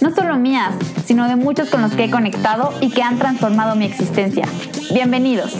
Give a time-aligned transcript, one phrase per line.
[0.00, 3.76] no solo mías, sino de muchos con los que he conectado y que han transformado
[3.76, 4.46] mi existencia.
[4.92, 5.52] Bienvenidos.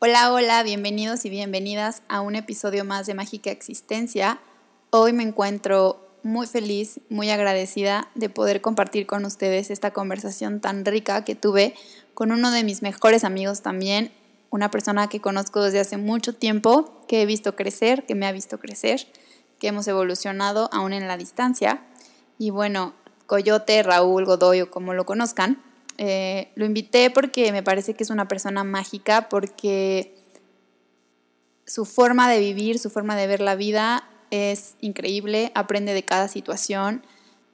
[0.00, 4.38] Hola, hola, bienvenidos y bienvenidas a un episodio más de Mágica Existencia.
[4.90, 10.84] Hoy me encuentro muy feliz, muy agradecida de poder compartir con ustedes esta conversación tan
[10.84, 11.74] rica que tuve
[12.14, 14.12] con uno de mis mejores amigos también,
[14.50, 18.32] una persona que conozco desde hace mucho tiempo, que he visto crecer, que me ha
[18.32, 19.06] visto crecer,
[19.58, 21.82] que hemos evolucionado aún en la distancia.
[22.38, 22.94] Y bueno,
[23.26, 25.62] Coyote, Raúl, Godoy o como lo conozcan,
[25.98, 30.14] eh, lo invité porque me parece que es una persona mágica, porque
[31.66, 36.28] su forma de vivir, su forma de ver la vida es increíble, aprende de cada
[36.28, 37.02] situación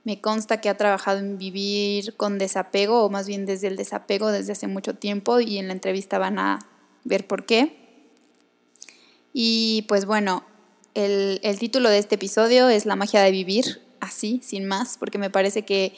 [0.04, 4.30] me consta que ha trabajado en vivir con desapego, o más bien desde el desapego
[4.30, 6.58] desde hace mucho tiempo, y en la entrevista van a
[7.04, 7.76] ver por qué.
[9.32, 10.44] Y pues bueno,
[10.94, 15.30] el, título de este episodio es La magia de vivir, así, sin más, porque me
[15.30, 15.94] parece que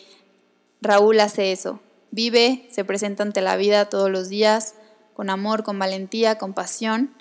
[0.80, 1.80] Raúl hace eso.
[2.11, 4.75] Vive, se presenta ante la vida todos los días,
[5.12, 7.14] con amor, con valentía, con pasión.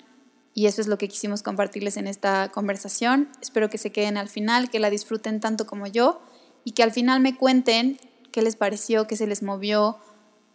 [0.54, 3.28] Y eso es lo que quisimos compartirles en esta conversación.
[3.42, 6.22] Espero que se queden al final, que la disfruten tanto como yo
[6.64, 7.98] y que al final me cuenten
[8.32, 9.98] qué les pareció, qué se les movió,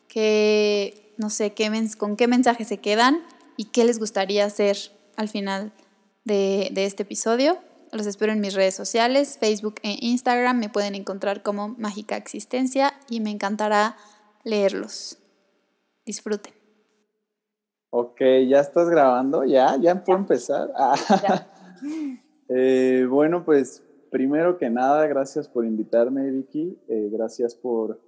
[0.08, 3.22] qué, no sé, qué, con qué mensaje se quedan
[3.58, 4.78] y qué les gustaría hacer
[5.18, 5.72] al final
[6.24, 7.58] de, de este episodio.
[7.92, 10.58] Los espero en mis redes sociales, Facebook e Instagram.
[10.58, 13.98] Me pueden encontrar como Mágica Existencia y me encantará
[14.44, 15.18] leerlos.
[16.06, 16.54] Disfruten.
[17.90, 19.44] Ok, ¿ya estás grabando?
[19.44, 19.76] ¿Ya?
[19.76, 20.72] ¿Ya puedo empezar?
[20.78, 20.96] Ah.
[22.50, 26.80] eh, bueno, pues primero que nada, gracias por invitarme, Vicky.
[26.88, 28.00] Eh, gracias por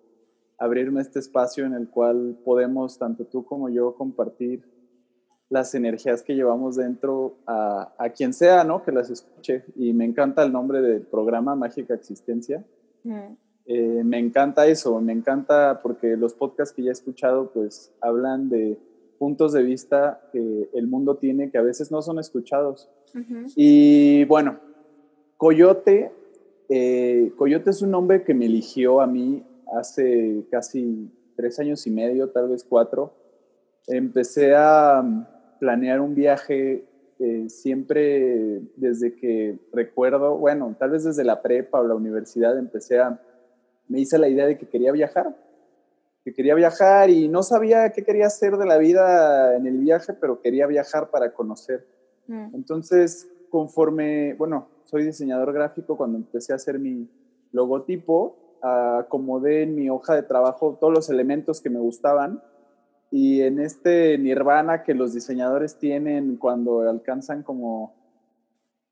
[0.57, 4.63] abrirme este espacio en el cual podemos, tanto tú como yo, compartir
[5.53, 8.83] las energías que llevamos dentro a, a quien sea, ¿no?
[8.83, 9.63] Que las escuche.
[9.75, 12.65] Y me encanta el nombre del programa Mágica Existencia.
[13.03, 13.35] Mm.
[13.65, 18.49] Eh, me encanta eso, me encanta porque los podcasts que ya he escuchado, pues hablan
[18.49, 18.79] de
[19.19, 22.89] puntos de vista que el mundo tiene que a veces no son escuchados.
[23.55, 24.57] Y bueno,
[25.37, 26.11] Coyote,
[26.67, 29.43] eh, Coyote es un nombre que me eligió a mí
[29.77, 33.13] hace casi tres años y medio, tal vez cuatro.
[33.85, 35.32] Empecé a
[35.63, 36.83] planear un viaje
[37.19, 42.99] eh, siempre desde que recuerdo, bueno, tal vez desde la prepa o la universidad empecé
[42.99, 43.17] a,
[43.87, 45.37] me hice la idea de que quería viajar,
[46.25, 50.11] que quería viajar y no sabía qué quería hacer de la vida en el viaje,
[50.11, 51.87] pero quería viajar para conocer.
[52.27, 52.55] Mm.
[52.55, 57.09] Entonces, conforme, bueno, soy diseñador gráfico, cuando empecé a hacer mi
[57.53, 62.41] logotipo, acomodé en mi hoja de trabajo todos los elementos que me gustaban
[63.15, 67.93] y en este nirvana que los diseñadores tienen cuando alcanzan como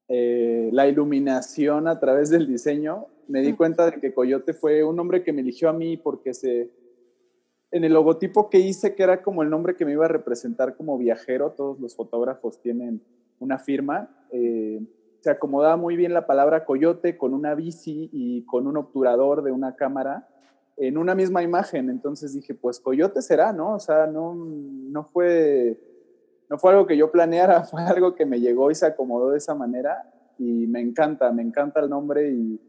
[0.08, 4.96] eh, la iluminación a través del diseño, me di cuenta de que Coyote fue un
[4.96, 6.70] nombre que me eligió a mí porque se,
[7.72, 10.78] en el logotipo que hice, que era como el nombre que me iba a representar
[10.78, 13.02] como viajero, todos los fotógrafos tienen
[13.40, 14.86] una firma, eh,
[15.22, 19.52] se acomodaba muy bien la palabra coyote con una bici y con un obturador de
[19.52, 20.28] una cámara
[20.78, 21.90] en una misma imagen.
[21.90, 23.76] Entonces dije, pues coyote será, ¿no?
[23.76, 25.80] O sea, no, no, fue,
[26.50, 29.38] no fue algo que yo planeara, fue algo que me llegó y se acomodó de
[29.38, 30.12] esa manera.
[30.38, 32.32] Y me encanta, me encanta el nombre.
[32.32, 32.60] Y,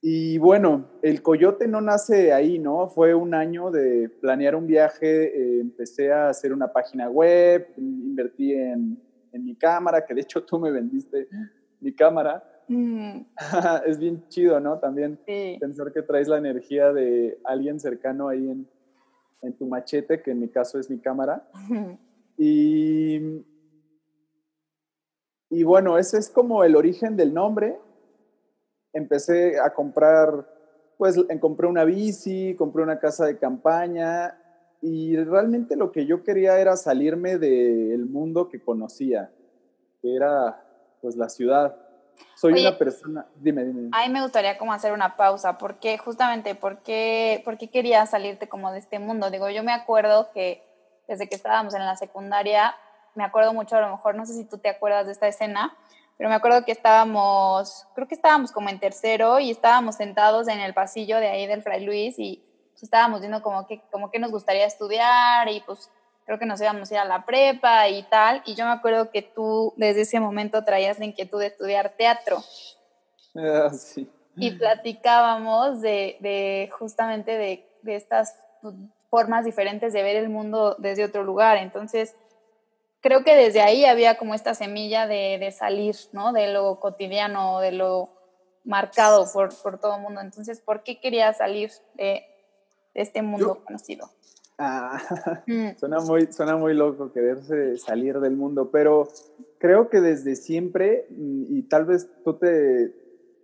[0.00, 2.88] y bueno, el coyote no nace ahí, ¿no?
[2.88, 8.52] Fue un año de planear un viaje, eh, empecé a hacer una página web, invertí
[8.52, 8.98] en
[9.32, 11.28] en mi cámara, que de hecho tú me vendiste
[11.80, 12.44] mi cámara.
[12.68, 13.20] Mm.
[13.86, 14.78] es bien chido, ¿no?
[14.78, 15.18] También
[15.60, 18.68] pensar que traes la energía de alguien cercano ahí en,
[19.42, 21.46] en tu machete, que en mi caso es mi cámara.
[22.38, 23.44] y,
[25.50, 27.78] y bueno, ese es como el origen del nombre.
[28.92, 30.48] Empecé a comprar,
[30.96, 34.38] pues compré una bici, compré una casa de campaña
[34.82, 39.30] y realmente lo que yo quería era salirme del mundo que conocía,
[40.00, 40.62] que era
[41.00, 41.76] pues la ciudad.
[42.34, 43.90] Soy una persona, dime, dime.
[43.92, 48.10] A mí me gustaría como hacer una pausa, porque justamente, ¿por qué, ¿por qué querías
[48.10, 49.30] salirte como de este mundo?
[49.30, 50.62] Digo, yo me acuerdo que
[51.06, 52.74] desde que estábamos en la secundaria,
[53.14, 55.76] me acuerdo mucho, a lo mejor, no sé si tú te acuerdas de esta escena,
[56.16, 60.60] pero me acuerdo que estábamos, creo que estábamos como en tercero y estábamos sentados en
[60.60, 62.42] el pasillo de ahí del Fray Luis y
[62.72, 65.90] pues, estábamos viendo como que, como que nos gustaría estudiar y pues
[66.24, 68.42] creo que nos íbamos a ir a la prepa y tal.
[68.46, 72.42] Y yo me acuerdo que tú desde ese momento traías la inquietud de estudiar teatro.
[73.34, 74.10] Ah, sí.
[74.36, 78.34] Y platicábamos de, de justamente de, de estas
[79.10, 81.58] formas diferentes de ver el mundo desde otro lugar.
[81.58, 82.14] Entonces,
[83.02, 86.32] creo que desde ahí había como esta semilla de, de salir, ¿no?
[86.32, 88.08] De lo cotidiano, de lo
[88.64, 90.20] marcado por, por todo el mundo.
[90.20, 92.24] Entonces, ¿por qué querías salir de,
[92.94, 94.10] este mundo conocido?
[94.64, 94.96] Ah,
[95.48, 95.76] mm.
[95.76, 99.08] suena, muy, suena muy loco quererse salir del mundo, pero
[99.58, 102.94] creo que desde siempre, mm, y tal vez tú te...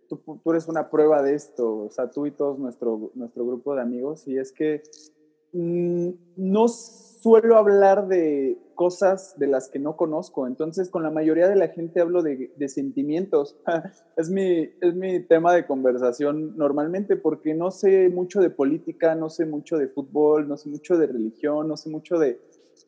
[0.09, 3.75] Tú, tú eres una prueba de esto, o sea, tú y todos nuestro, nuestro grupo
[3.75, 4.83] de amigos, y es que
[5.53, 6.67] mm, no
[7.21, 11.69] suelo hablar de cosas de las que no conozco, entonces con la mayoría de la
[11.69, 13.57] gente hablo de, sentimientos.
[14.17, 19.31] es, mi, es mi tema de conversación normalmente porque no sé mucho de política, no
[19.31, 22.41] sé mucho de fútbol, no sé mucho de religión, no sé mucho de,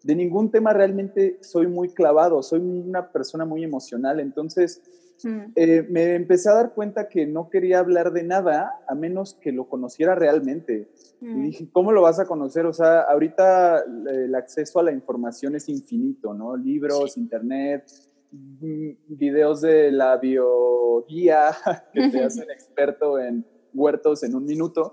[0.05, 0.73] de ningún tema.
[0.73, 4.83] Realmente soy muy clavado, soy una persona muy emocional, entonces
[5.25, 5.53] mm.
[5.55, 9.53] eh, me empecé a dar cuenta que no quería hablar de nada a menos que
[9.53, 10.89] lo conociera realmente.
[11.21, 11.43] Y mm.
[11.43, 12.67] dije, ¿cómo lo vas a conocer?
[12.67, 16.57] O sea, ahorita el acceso a la información es infinito, ¿no?
[16.57, 17.85] Libros, internet,
[18.31, 21.51] mm, videos de la bioguía
[21.93, 23.45] que te hacen experto en
[23.75, 24.93] huertos en un minuto.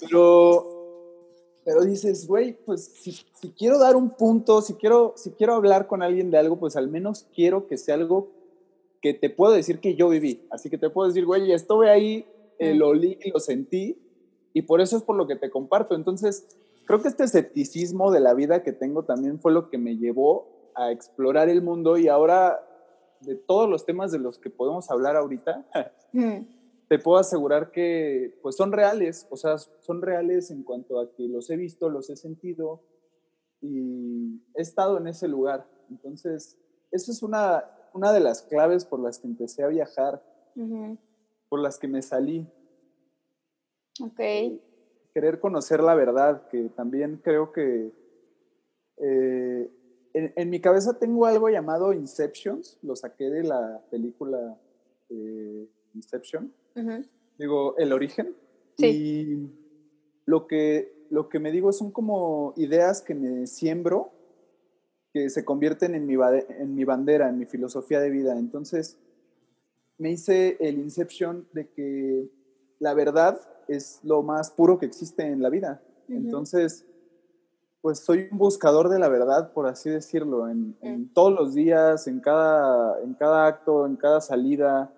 [0.00, 0.82] Pero,
[1.64, 5.86] pero dices, güey, pues si, si, quiero dar un punto, si quiero, si quiero hablar
[5.86, 8.41] con alguien de algo, pues al menos quiero que sea algo
[9.02, 10.46] que te puedo decir que yo viví.
[10.50, 12.24] Así que te puedo decir, güey, estuve ahí,
[12.58, 13.98] eh, lo olí, lo sentí
[14.54, 15.96] y por eso es por lo que te comparto.
[15.96, 16.46] Entonces,
[16.86, 20.70] creo que este escepticismo de la vida que tengo también fue lo que me llevó
[20.76, 22.64] a explorar el mundo y ahora
[23.20, 25.66] de todos los temas de los que podemos hablar ahorita,
[26.12, 26.38] mm.
[26.88, 31.26] te puedo asegurar que pues son reales, o sea, son reales en cuanto a que
[31.28, 32.82] los he visto, los he sentido
[33.60, 35.66] y he estado en ese lugar.
[35.90, 36.58] Entonces,
[36.90, 40.22] eso es una, una de las claves por las que empecé a viajar,
[41.48, 42.46] por las que me salí.
[44.00, 44.20] Ok.
[45.14, 47.92] Querer conocer la verdad, que también creo que
[48.98, 49.70] eh,
[50.14, 54.58] en, mi cabeza tengo algo llamado Inceptions, lo saqué de la película
[55.08, 56.52] eh, Inception,
[57.38, 58.34] digo, El origen.
[58.78, 58.86] Sí.
[58.86, 59.50] Y
[60.24, 64.12] lo que, lo que me digo son como ideas que me siembro,
[65.12, 68.38] que se convierten en mi, en mi bandera, en mi filosofía de vida.
[68.38, 68.98] Entonces,
[69.98, 72.30] me hice el Inception de que
[72.78, 75.82] la verdad es lo más puro que existe en la vida.
[76.08, 76.86] Entonces,
[77.80, 82.20] pues soy un buscador de la verdad, por así decirlo, en, todos los días, en
[82.20, 84.92] cada, en cada acto, en cada salida,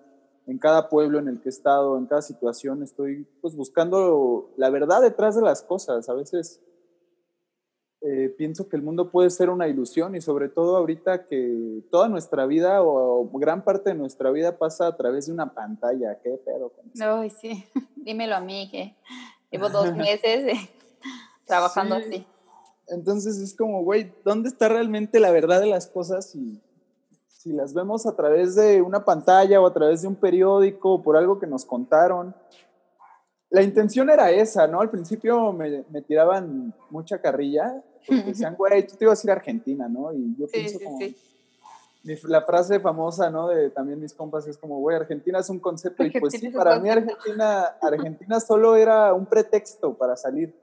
[0.47, 4.69] en cada pueblo en el que he estado, en cada situación, estoy pues buscando la
[4.69, 6.07] verdad detrás de las cosas.
[6.09, 6.61] A veces
[8.07, 12.07] eh, pienso que el mundo puede ser una ilusión y sobre todo ahorita que toda
[12.07, 16.19] nuestra vida o, gran parte de nuestra vida pasa a través de una pantalla.
[16.21, 17.35] ¿Qué pedo con eso?
[17.41, 17.65] sí,
[17.95, 18.95] dímelo a mí que
[19.49, 20.69] llevo dos meses
[21.45, 22.27] trabajando así.
[22.89, 26.61] Entonces es como, güey, ¿dónde está realmente la verdad de las cosas si,
[27.27, 31.01] si las vemos a través de una pantalla o a través de un periódico o
[31.01, 32.35] por algo que nos contaron?
[33.49, 34.79] La intención era esa, ¿no?
[34.79, 39.31] Al principio me, me tiraban mucha carrilla porque decían, güey, tú te ibas a ir
[39.31, 40.13] a Argentina, ¿no?
[40.13, 40.99] Y yo pienso como...
[42.23, 43.47] la frase famosa, ¿no?
[43.49, 46.03] De también mis compas es como, güey, Argentina es un concepto.
[46.03, 50.55] y pues sí, para mí Argentina, Argentina solo era un pretexto para salir.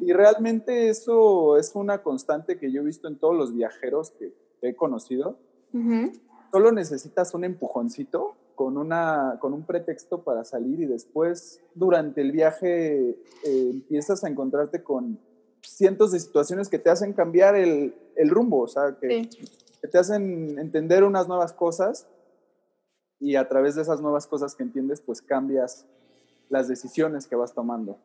[0.00, 4.32] Y realmente eso es una constante que yo he visto en todos los viajeros que,
[4.62, 5.38] he conocido.
[6.50, 12.32] Solo necesitas un empujoncito con, una, con un pretexto para salir y después durante el
[12.32, 15.20] viaje eh, empiezas a encontrarte con
[15.68, 19.98] cientos de situaciones que te hacen cambiar el, el rumbo, o sea, que, que, te
[19.98, 22.06] hacen entender unas nuevas cosas
[23.20, 25.86] y a través de esas nuevas cosas que entiendes, pues cambias
[26.48, 27.98] las decisiones que vas tomando.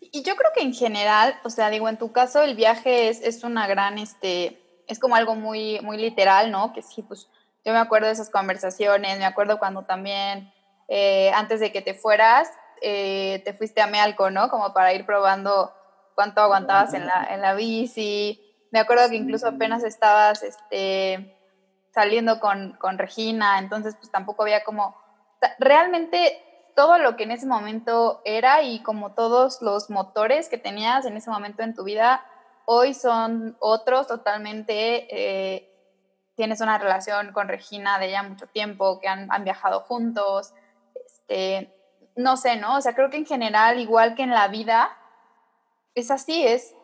[0.00, 3.20] Y yo creo que en general, o sea, digo, en tu caso el viaje es,
[3.22, 6.72] es una gran, este, es como algo muy, muy literal, ¿no?
[6.72, 7.28] Que sí, pues
[7.64, 10.52] yo me acuerdo de esas conversaciones, me acuerdo cuando también,
[10.88, 12.48] eh, antes de que te fueras,
[12.80, 14.48] eh, te fuiste a Mealco, ¿no?
[14.48, 15.72] Como para ir probando
[16.14, 18.40] cuánto aguantabas en la, en la bici.
[18.70, 21.36] Me acuerdo que incluso apenas estabas este,
[21.92, 24.96] saliendo con, con Regina, entonces pues tampoco había como...
[25.58, 31.04] Realmente todo lo que en ese momento era y como todos los motores que tenías
[31.04, 32.24] en ese momento en tu vida,
[32.64, 35.72] hoy son otros totalmente eh,
[36.34, 40.54] tienes una relación con Regina de ya mucho tiempo, que han, han viajado juntos,
[40.94, 41.72] este,
[42.16, 42.76] no sé, ¿no?
[42.76, 44.96] O sea, creo que en general, igual que en la vida,
[45.94, 46.74] es así, es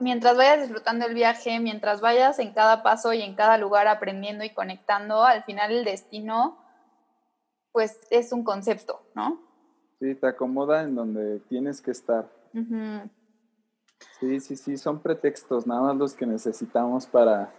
[0.00, 4.44] mientras vayas disfrutando el viaje, mientras vayas en cada paso y en cada lugar aprendiendo
[4.44, 6.58] y conectando, al final el destino,
[7.72, 9.40] pues es un concepto, ¿no?
[10.00, 12.28] Sí, te acomoda en donde tienes que estar.
[14.20, 17.52] Sí, sí, sí, son pretextos, nada más los que necesitamos para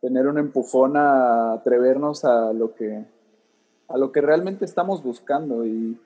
[0.00, 3.04] tener un empujón a atrevernos a lo que,
[3.88, 6.00] a lo que realmente estamos buscando y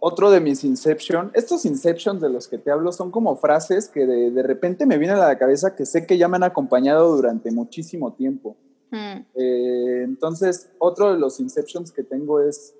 [0.00, 4.06] otro de mis Inception, estos Inceptions de los que te hablo son como frases que
[4.06, 7.50] de, repente me vienen a la cabeza que sé que ya me han acompañado durante
[7.50, 8.56] muchísimo tiempo.
[8.90, 9.24] Hmm.
[9.34, 12.74] Eh, entonces, otro de los Inceptions que tengo es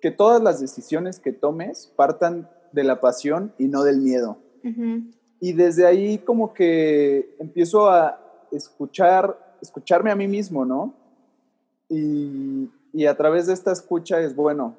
[0.00, 4.38] que todas las decisiones que tomes partan de la pasión y no del miedo.
[5.40, 8.20] Y desde ahí como que empiezo a
[8.52, 10.94] escuchar, escucharme a mí mismo, ¿no?
[11.88, 14.76] Y, y a través de esta escucha es, bueno,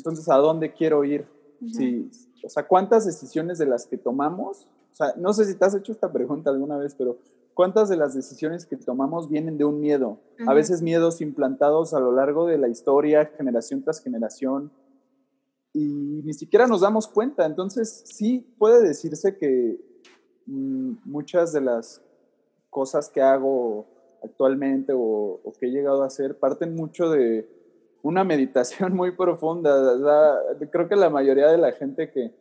[0.00, 1.26] entonces, ¿a dónde quiero ir?
[1.70, 2.10] sí,
[2.42, 4.66] o sea, ¿cuántas decisiones de las que tomamos?
[4.92, 7.18] O sea, no sé si te has hecho esta pregunta alguna vez, pero
[7.52, 10.18] ¿cuántas de las decisiones que tomamos vienen de un miedo?
[10.46, 14.72] A veces miedos implantados a lo largo de la historia, generación tras generación,
[15.74, 17.44] y ni siquiera nos damos cuenta.
[17.44, 19.78] Entonces, sí puede decirse que
[20.46, 22.02] mm, muchas de las
[22.70, 23.86] cosas que hago
[24.24, 27.59] actualmente o, o que he llegado a hacer parten mucho de
[28.02, 30.38] una meditación muy profunda.
[30.70, 32.32] creo que la mayoría de la gente que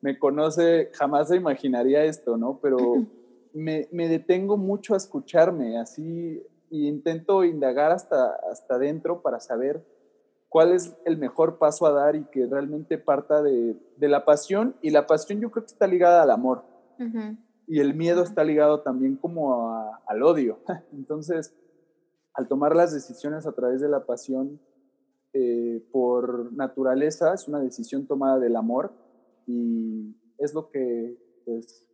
[0.00, 2.60] me conoce jamás se imaginaría esto, ¿no?
[2.62, 3.06] Pero
[3.52, 9.84] me, me detengo mucho a escucharme, así, e intento indagar hasta, hasta adentro para saber
[10.48, 14.76] cuál es el mejor paso a dar y que realmente parta de, de la pasión.
[14.82, 16.64] Y la pasión yo creo que está ligada al amor.
[17.66, 20.58] Y el miedo está ligado también como al odio.
[20.92, 21.54] Entonces,
[22.34, 24.60] al tomar las decisiones a través de la pasión,
[25.32, 28.92] eh, por naturaleza es una decisión tomada del amor
[29.46, 31.84] y es lo que pues,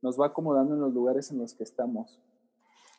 [0.00, 2.20] nos va acomodando en los lugares en los que estamos.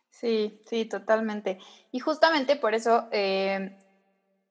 [0.09, 1.59] Sí, sí, totalmente.
[1.91, 3.77] Y justamente por eso eh,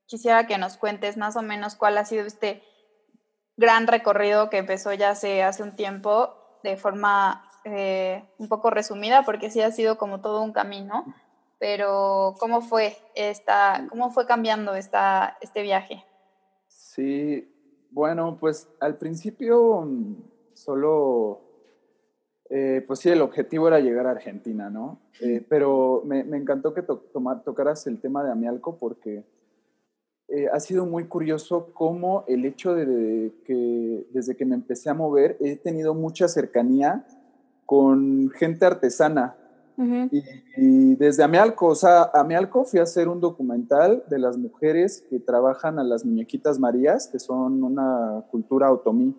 [0.06, 2.62] quisiera que nos cuentes más o menos cuál ha sido este
[3.56, 9.24] gran recorrido que empezó ya hace, hace un tiempo de forma eh, un poco resumida,
[9.24, 11.04] porque sí ha sido como todo un camino
[11.58, 16.04] pero ¿cómo fue esta, cómo fue cambiando esta, este viaje?
[16.68, 17.52] Sí,
[17.90, 20.16] bueno, pues al principio mm,
[20.54, 21.40] solo,
[22.50, 25.00] eh, pues sí, el objetivo era llegar a Argentina, ¿no?
[25.20, 29.24] Eh, pero me, encantó que tocaras el tema de Amialco porque
[30.28, 34.94] eh, ha sido muy curioso cómo el hecho de, que desde que me empecé a
[34.94, 37.06] mover he tenido mucha cercanía
[37.64, 39.36] con gente artesana,
[40.56, 45.20] y, desde Amialco, o sea, Amialco fui a hacer un documental de las mujeres que
[45.20, 49.14] trabajan a las muñequitas Marías, que son una cultura otomí.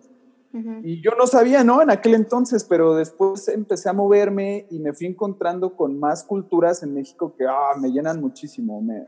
[0.82, 1.80] Y yo no sabía, ¿no?
[1.80, 6.82] En aquel entonces, pero después empecé a moverme y me fui encontrando con más culturas
[6.82, 8.82] en México que ah, me llenan muchísimo.
[8.82, 9.06] Me,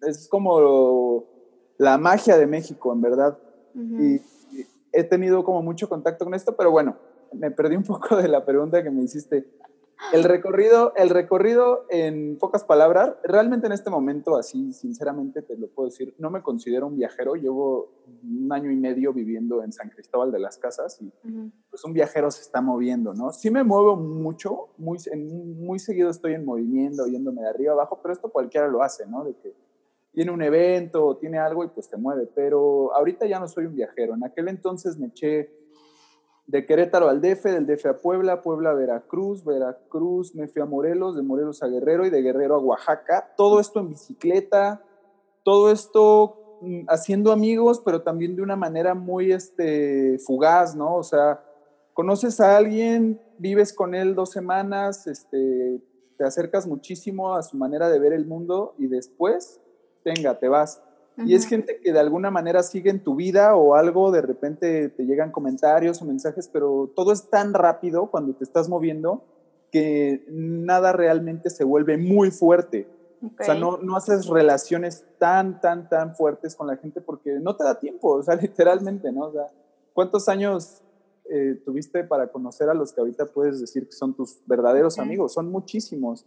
[0.00, 1.24] Es como
[1.76, 3.38] la magia de México, en verdad.
[3.74, 4.20] y
[4.92, 6.96] he tenido como mucho contacto con esto, pero bueno,
[7.32, 9.46] me perdí un poco de la pregunta que me hiciste.
[10.12, 15.68] El recorrido, el recorrido, en pocas palabras, realmente en este momento, así sinceramente te lo
[15.68, 17.34] puedo decir, no me considero un viajero.
[17.34, 17.90] Llevo
[18.22, 21.10] un año y medio viviendo en San Cristóbal de las Casas y
[21.70, 23.32] pues un viajero se está moviendo, ¿no?
[23.32, 28.12] Sí me muevo mucho, muy, muy seguido estoy en movimiento, yéndome de arriba abajo, pero
[28.12, 29.24] esto cualquiera lo hace, ¿no?
[29.24, 29.54] De que
[30.14, 32.28] tiene un evento tiene algo y pues te mueve.
[32.34, 34.14] Pero ahorita ya no soy un viajero.
[34.14, 35.50] En aquel entonces me eché
[36.46, 40.66] de Querétaro al DF, del DF a Puebla, Puebla a Veracruz, Veracruz me fui a
[40.66, 43.32] Morelos, de Morelos a Guerrero y de Guerrero a Oaxaca.
[43.36, 44.84] Todo esto en bicicleta,
[45.42, 50.96] todo esto mm, haciendo amigos, pero también de una manera muy este, fugaz, ¿no?
[50.96, 51.42] O sea,
[51.94, 55.80] conoces a alguien, vives con él dos semanas, este,
[56.18, 59.60] te acercas muchísimo a su manera de ver el mundo y después,
[60.04, 60.82] venga, te vas.
[61.18, 64.88] Y es gente que de alguna manera sigue en tu vida o algo, de repente
[64.88, 69.22] te llegan comentarios o mensajes, pero todo es tan rápido cuando te estás moviendo
[69.70, 72.88] que nada realmente se vuelve muy fuerte.
[73.22, 77.56] O sea, no, no haces relaciones tan, tan, tan fuertes con la gente porque no
[77.56, 79.26] te da tiempo, o sea, literalmente, ¿no?
[79.26, 79.46] O sea,
[79.92, 80.82] ¿cuántos años
[81.30, 85.32] eh, tuviste para conocer a los que ahorita puedes decir que son tus verdaderos amigos?
[85.32, 86.26] Son muchísimos.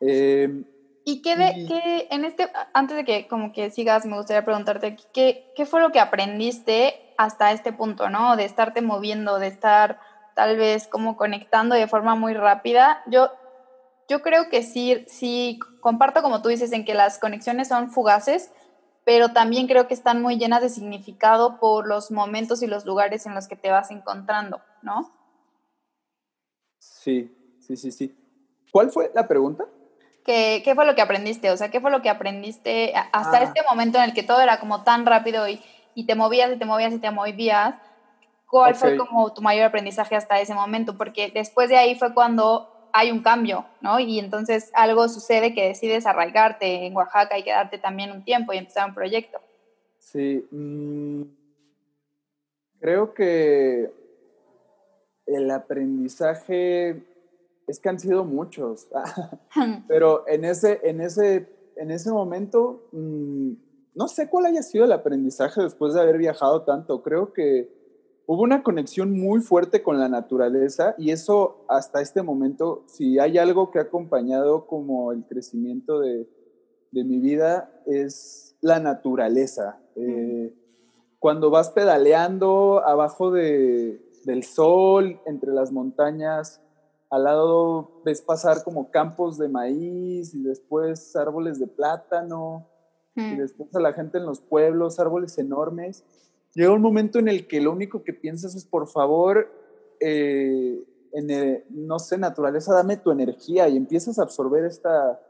[0.00, 0.64] Eh,
[1.04, 5.50] ¿Y qué, de, en este, antes de que como que sigas, me gustaría preguntarte, ¿qué,
[5.56, 8.36] ¿qué fue lo que aprendiste hasta este punto, ¿no?
[8.36, 9.98] De estarte moviendo, de estar
[10.34, 13.02] tal vez como conectando de forma muy rápida.
[13.06, 13.30] Yo
[14.10, 18.50] yo creo que sí, sí, comparto como tú dices en que las conexiones son fugaces,
[19.04, 23.24] pero también creo que están muy llenas de significado por los momentos y los lugares
[23.26, 25.12] en los que te vas encontrando, ¿no?
[26.80, 28.16] Sí, sí, sí, sí.
[28.72, 29.66] ¿Cuál fue la pregunta?
[30.30, 31.50] ¿Qué, qué fue lo que aprendiste?
[31.50, 33.42] O sea, ¿qué fue lo que aprendiste hasta ah.
[33.42, 35.60] este momento en el que todo era como tan rápido y,
[35.96, 37.74] y te movías y te movías y te movías?
[38.46, 40.96] ¿Cuál fue como tu mayor aprendizaje hasta ese momento?
[40.96, 43.98] Porque después de ahí fue cuando hay un cambio, ¿no?
[43.98, 48.58] Y entonces algo sucede que decides arraigarte en Oaxaca y quedarte también un tiempo y
[48.58, 49.40] empezar un proyecto.
[49.98, 51.22] Sí, mm,
[52.78, 53.90] creo que
[55.26, 57.02] el aprendizaje
[57.70, 58.88] es que han sido muchos,
[59.88, 63.52] pero en ese, en ese, en ese momento, mm,
[63.94, 67.02] no sé cuál haya sido el aprendizaje después de haber viajado tanto.
[67.02, 67.72] Creo que
[68.26, 73.38] hubo una conexión muy fuerte con la naturaleza y eso hasta este momento, si hay
[73.38, 76.26] algo que ha acompañado como el crecimiento de,
[76.92, 79.80] mi vida, es la naturaleza.
[79.94, 80.52] Eh,
[81.20, 86.60] cuando vas pedaleando abajo de, del sol, entre las montañas,
[87.10, 92.66] al lado ves pasar como campos de maíz y después árboles de plátano
[93.16, 96.04] y después a la gente en los pueblos, árboles enormes
[96.54, 99.48] llega un momento en el que lo único que piensas es, por favor,
[100.00, 105.20] eh, en no sé, naturaleza, dame tu energía y empiezas a absorber esta,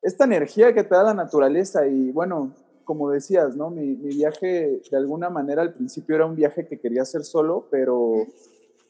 [0.00, 1.86] esta energía que te da la naturaleza.
[1.86, 2.52] Y bueno,
[2.84, 3.70] como decías, ¿no?
[3.70, 7.68] Mi, mi, viaje, de alguna manera, al principio era un viaje que quería hacer solo,
[7.70, 8.26] pero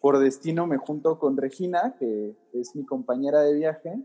[0.02, 4.02] por destino me junto con Regina, que es mi compañera de viaje,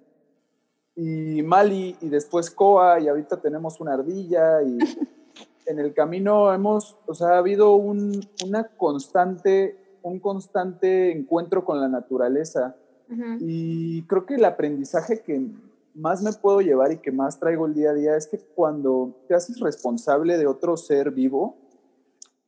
[0.95, 4.77] y Mali, y después Coa, y ahorita tenemos una ardilla, y
[5.65, 11.81] en el camino hemos, o sea, ha habido un, una constante, un constante encuentro con
[11.81, 12.75] la naturaleza.
[13.39, 15.41] Y creo que el aprendizaje que
[15.95, 19.15] más me puedo llevar y que más traigo el día a día es que cuando
[19.29, 21.55] te haces responsable de otro ser vivo,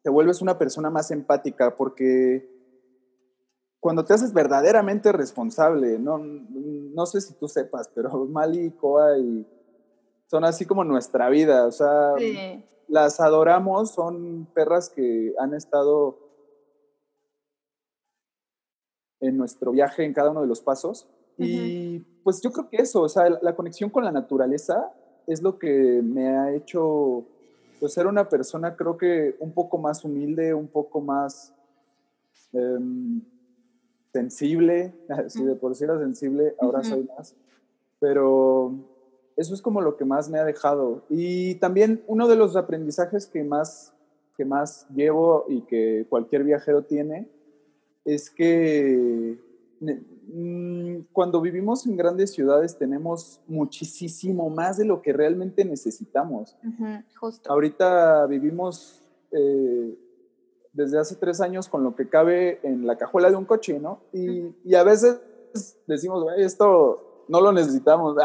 [0.04, 2.59] te vuelves una persona más empática porque
[3.80, 9.18] cuando te haces verdaderamente responsable, no, no sé si tú sepas, pero Mali y Koa
[9.18, 9.46] y
[10.28, 12.14] son así como nuestra vida, o sea,
[12.88, 16.18] las adoramos, son perras que han estado
[19.22, 21.08] en nuestro viaje en cada uno de los pasos.
[21.38, 24.92] Y pues yo creo que eso, o sea, la, conexión con la naturaleza
[25.26, 27.24] es lo que me ha hecho
[27.80, 31.56] pues, ser una persona creo que un poco más humilde, un poco más
[32.52, 33.22] em,
[34.12, 34.94] sensible,
[35.28, 37.36] si de por sí era sensible, ahora soy más,
[38.00, 38.74] pero
[39.36, 41.04] eso es como lo que más me ha dejado.
[41.10, 43.94] Y también uno de los aprendizajes que más,
[44.36, 47.30] que más llevo y que cualquier viajero tiene
[48.06, 49.38] es que
[49.80, 56.58] mm, cuando vivimos en grandes ciudades tenemos muchísimo más de lo que realmente necesitamos.
[57.48, 59.98] Ahorita vivimos eh,
[60.74, 64.00] desde hace tres años con lo que cabe en la cajuela de un coche, ¿no?
[64.14, 65.20] Y, y a veces
[65.88, 68.16] decimos, esto no lo necesitamos,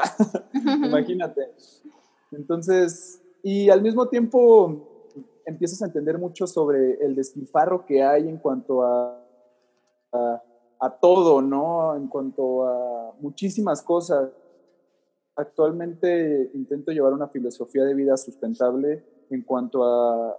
[0.55, 1.53] imagínate.
[2.33, 5.13] Entonces, y al mismo tiempo
[5.47, 9.21] empiezas a entender mucho sobre el despilfarro que hay en cuanto a,
[10.81, 11.97] a, todo, ¿no?
[11.97, 14.31] En cuanto a muchísimas cosas.
[15.37, 20.39] Actualmente intento llevar una filosofía de vida sustentable en cuanto a,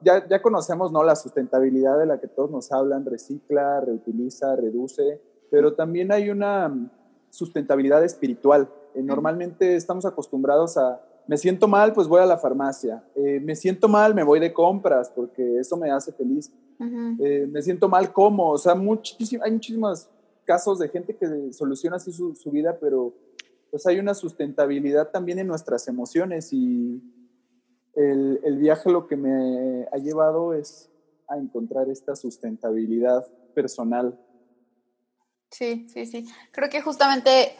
[0.00, 1.02] ya, ya, conocemos ¿no?
[1.02, 5.20] la sustentabilidad de la que todos nos hablan, recicla, reutiliza, reduce,
[5.50, 6.90] pero también hay una
[7.30, 8.68] sustentabilidad espiritual.
[8.94, 13.02] Eh, normalmente estamos acostumbrados a, me siento mal, pues voy a la farmacia.
[13.14, 16.52] Eh, me siento mal, me voy de compras porque eso me hace feliz.
[17.20, 18.50] Eh, me siento mal, como.
[18.50, 20.08] O sea, hay muchísimos
[20.44, 23.14] casos de gente que soluciona así su, su, vida, pero
[23.70, 27.02] pues hay una sustentabilidad también en nuestras emociones y
[27.96, 30.90] el, el viaje lo que me ha llevado es
[31.28, 34.18] a encontrar esta sustentabilidad personal
[35.54, 36.26] Sí, sí, sí.
[36.50, 37.54] Creo que justamente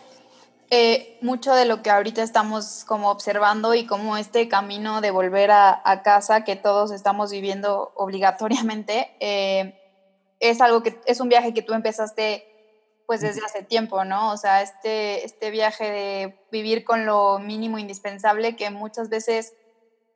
[0.68, 5.52] eh, mucho de lo que ahorita estamos como observando y como este camino de volver
[5.52, 9.78] a, casa que todos estamos viviendo obligatoriamente, eh,
[10.40, 12.50] es algo que es un viaje que tú empezaste
[13.06, 14.32] pues desde hace tiempo, ¿no?
[14.32, 19.54] O sea, este, este viaje de vivir con lo mínimo indispensable que muchas veces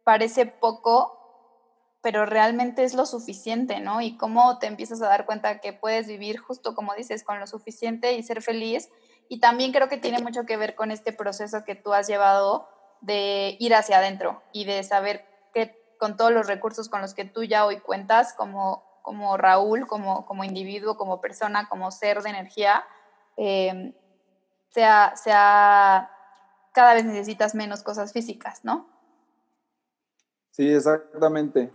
[0.09, 1.21] parece poco,
[2.01, 4.01] pero realmente es lo suficiente, ¿no?
[4.01, 7.47] Y cómo te empiezas a dar cuenta que puedes vivir justo como dices, con lo
[7.47, 8.89] suficiente y ser feliz.
[9.29, 12.71] Y también creo que tiene mucho que ver con este proceso que tú has llevado
[13.03, 17.27] de ir hacia adentro y de saber que con todos los recursos con los que
[17.27, 22.31] tú ya hoy cuentas, como, como Raúl, como, como individuo, como persona, como ser de
[22.31, 22.83] energía,
[23.37, 23.93] eh,
[24.71, 26.11] sea, sea,
[26.73, 28.97] cada vez necesitas menos cosas físicas, ¿no?
[30.59, 31.71] Sí, exactamente.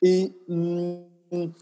[0.00, 1.52] Y mm,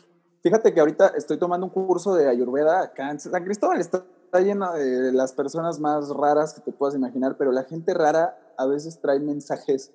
[0.42, 3.78] fíjate que ahorita estoy tomando un curso de Ayurveda acá en San Cristóbal.
[3.80, 4.02] Está,
[4.40, 8.64] lleno de las personas más raras que te puedas imaginar, pero la gente rara a
[8.64, 9.92] veces trae mensajes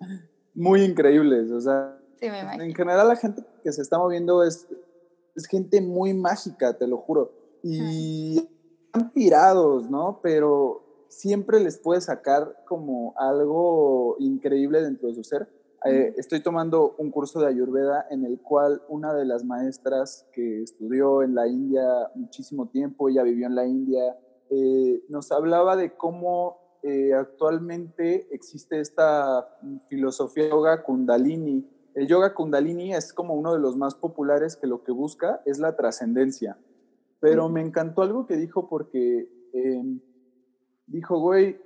[0.54, 1.50] muy increíbles.
[1.50, 4.68] O sea, en general la gente que se está moviendo es,
[5.36, 7.32] es gente muy mágica, te lo juro.
[7.64, 8.48] Y
[8.86, 10.20] están pirados, ¿no?
[10.22, 15.58] Pero siempre les puede sacar como algo increíble dentro de su ser
[15.90, 20.62] eh, estoy tomando un curso de Ayurveda en el cual una de las maestras que
[20.62, 21.84] estudió en la India
[22.16, 24.18] muchísimo tiempo, ella vivió en la India,
[24.50, 29.48] eh, nos hablaba de cómo eh, actualmente existe esta
[29.90, 31.68] filosofía yoga kundalini.
[31.96, 35.60] El yoga kundalini es como uno de los más populares que lo que busca es
[35.60, 36.58] la trascendencia.
[37.20, 40.00] Pero me encantó algo que dijo porque em,
[40.86, 41.60] dijo, güey,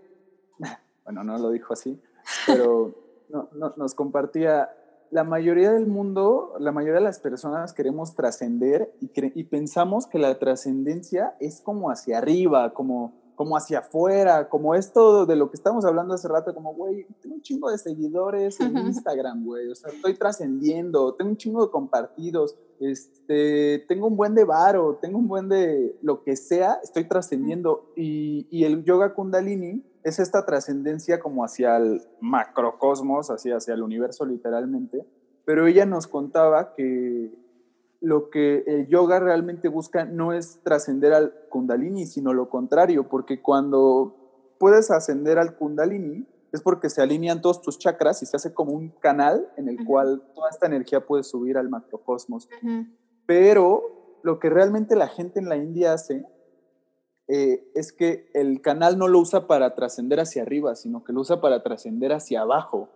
[1.03, 2.01] bueno, no lo dijo así,
[2.47, 3.00] pero
[3.31, 4.69] no, nos compartía,
[5.11, 10.19] la mayoría del mundo, la mayoría de las personas queremos trascender y, y, pensamos que
[10.19, 15.57] la trascendencia es como hacia arriba, como, como hacia afuera, como esto de lo que
[15.57, 19.75] estamos hablando hace rato, como, güey, tengo un chingo de seguidores en Instagram, güey, o
[19.75, 25.19] sea, estoy trascendiendo, tengo un chingo de compartidos, este, tengo un buen de varo, tengo
[25.19, 27.91] un buen de lo que sea, estoy trascendiendo.
[27.95, 33.83] Y, y el yoga kundalini es esta trascendencia como hacia el macrocosmos, hacia, hacia el
[33.83, 35.05] universo literalmente,
[35.45, 37.31] pero ella nos contaba que
[37.99, 43.41] lo que el yoga realmente busca no es trascender al kundalini, sino lo contrario, porque
[43.41, 48.53] cuando puedes ascender al kundalini es porque se alinean todos tus chakras y se hace
[48.53, 52.49] como un canal en el cual toda esta energía puede subir al macrocosmos.
[53.25, 56.25] Pero lo que realmente la gente en la India hace
[57.33, 61.21] eh, es que el canal no lo usa para trascender hacia arriba, sino que lo
[61.21, 62.89] usa para trascender hacia abajo.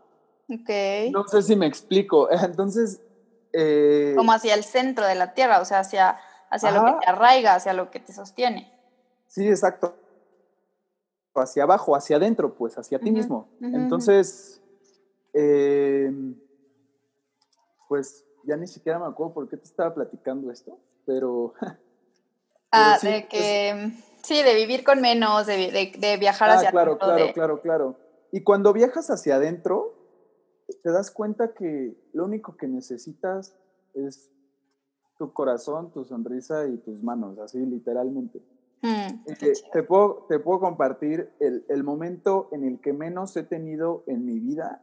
[0.50, 1.10] Ok.
[1.13, 2.30] No sé si me explico.
[2.43, 3.02] Entonces...
[3.54, 6.17] Eh, Como hacia el centro de la Tierra, o sea, hacia,
[6.50, 8.69] hacia lo que te arraiga, hacia lo que te sostiene.
[9.28, 9.95] Sí, exacto.
[11.34, 13.48] Hacia abajo, hacia adentro, pues, hacia ti mismo.
[13.62, 14.62] Entonces,
[15.32, 16.36] em,
[17.88, 21.54] pues ya ni siquiera me acuerdo por qué te estaba platicando esto, pero...
[22.71, 23.93] ah, de que...
[24.26, 27.96] Sí, de vivir con menos, de, de, viajar ah, hacia claro, Claro, claro, claro.
[28.32, 29.94] Y cuando viajas hacia adentro,
[30.82, 33.56] te das cuenta que lo único que necesitas
[33.94, 34.32] es
[35.20, 38.42] tu corazón, tu sonrisa y tus manos, así literalmente.
[38.82, 39.26] Mm,
[39.72, 44.26] te, puedo, te puedo compartir el, el, momento en el que menos he tenido en
[44.26, 44.82] mi vida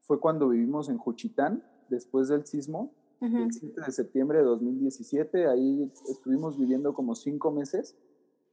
[0.00, 5.46] fue cuando vivimos en Juchitán, después del sismo, el 7 de septiembre de 2017.
[5.46, 7.96] Ahí estuvimos viviendo como cinco meses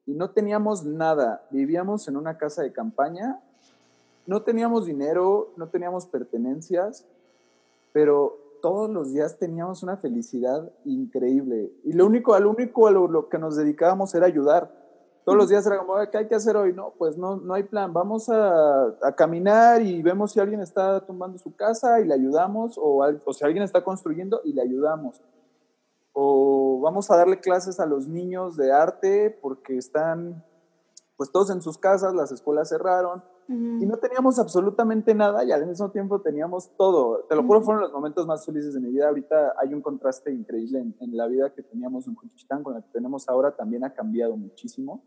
[0.06, 1.46] y no teníamos nada.
[1.52, 3.40] Vivíamos en una casa de campaña,
[4.26, 7.06] no teníamos dinero, no teníamos pertenencias,
[7.94, 11.72] pero todos los días teníamos una felicidad increíble.
[11.84, 14.72] Y lo único, al único a lo, que nos dedicábamos era ayudar.
[15.26, 16.74] Todos los días era como, ¿qué hay que hacer hoy?
[16.74, 17.94] No, pues no, no hay plan.
[17.94, 22.78] Vamos a, a caminar y vemos si alguien está tumbando su casa y le ayudamos,
[22.78, 25.22] o, o si alguien está construyendo y le ayudamos
[26.14, 30.44] o vamos a darle clases a los niños de arte porque están
[31.18, 35.68] pues todos en sus casas, las escuelas cerraron y no teníamos absolutamente nada y al
[35.68, 37.26] mismo tiempo teníamos todo.
[37.28, 39.10] Te lo juro, fueron los momentos más felices de mi vida.
[39.10, 42.88] Ahorita hay un contraste increíble en, la vida que teníamos en Conchichitán con la que
[42.94, 45.04] tenemos ahora, también ha cambiado muchísimo.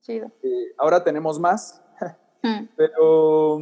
[0.00, 0.30] Chido.
[0.42, 1.82] Eh, ahora tenemos más,
[2.76, 3.58] pero,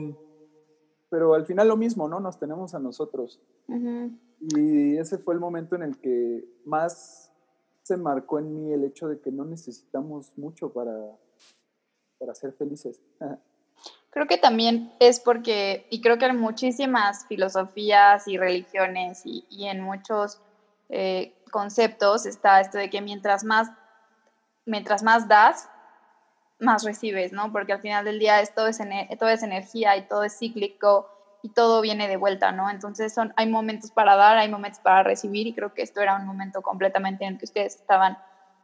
[1.09, 2.21] pero al final lo mismo, ¿no?
[2.21, 3.41] Nos tenemos a nosotros.
[4.41, 7.33] Y ese fue el momento en el que más
[7.83, 10.93] se marcó en mí el hecho de que no necesitamos mucho para,
[12.19, 13.01] para ser felices.
[14.11, 19.83] Creo que también es porque, y creo que en muchísimas filosofías y religiones y, en
[19.83, 20.41] muchos
[20.89, 23.69] eh, conceptos está esto de que mientras más,
[24.65, 25.69] mientras más das,
[26.59, 27.53] más recibes, ¿no?
[27.53, 28.79] Porque al final del día esto es,
[29.19, 31.09] todo es energía y todo es cíclico
[31.43, 32.71] y todo viene de vuelta, ¿no?
[32.71, 36.17] Entonces son, hay momentos para dar, hay momentos para recibir y creo que esto era
[36.17, 38.19] un momento completamente en el que ustedes estaban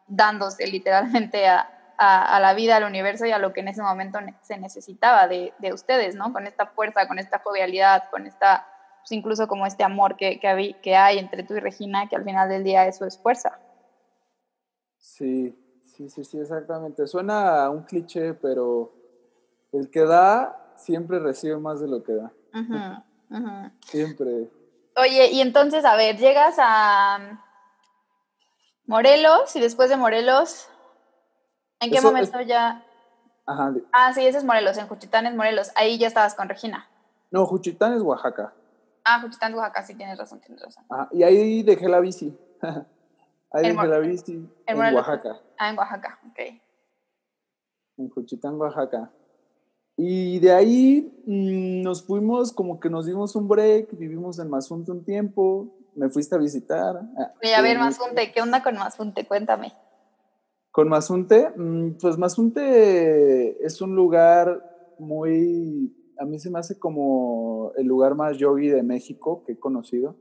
[0.07, 4.19] dándose literalmente a, a, la vida, al universo y a lo que en ese momento
[4.41, 6.33] se necesitaba de, de ustedes, ¿no?
[6.33, 8.67] Con esta fuerza, con esta jovialidad, con esta,
[9.01, 12.25] pues incluso como este amor que, que, que hay entre tú y Regina, que al
[12.25, 13.59] final del día eso es fuerza.
[14.99, 17.07] Sí, sí, sí, sí, exactamente.
[17.07, 18.93] Suena a un cliché, pero
[19.73, 22.33] el que da siempre recibe más de lo que da.
[23.87, 24.51] Siempre.
[24.97, 27.41] Oye, y entonces, a ver, llegas a
[28.87, 30.69] Morelos y después de Morelos,
[31.81, 32.85] ¿en qué momento ya?
[33.47, 33.73] Ajá.
[33.93, 35.73] Ah, sí, ese es Morelos, en Juchitán es Morelos.
[35.75, 36.89] Ahí ya estabas con Regina.
[37.31, 38.53] No, Juchitán es Oaxaca.
[39.05, 40.85] Ah, Juchitán es Oaxaca, sí, tienes razón, tienes razón.
[40.91, 41.09] Ajá.
[41.13, 42.37] Y ahí dejé la bici.
[43.53, 45.41] ahí dejé la bici en, Oaxaca.
[45.59, 46.39] Ah, en Oaxaca, ok.
[47.99, 49.11] En Juchitán, Oaxaca.
[49.97, 54.91] Y de ahí mm, nos fuimos, como que nos dimos un break, vivimos en Mazunte
[54.91, 57.01] un tiempo, me fuiste a visitar.
[57.43, 59.27] Oye, a ver, Mazunte, ¿qué onda con Mazunte?
[59.27, 59.73] Cuéntame.
[60.71, 67.73] Con Mazunte, mm, pues Mazunte es un lugar muy, a mí se me hace como
[67.77, 70.17] el lugar más yogi de México que he conocido.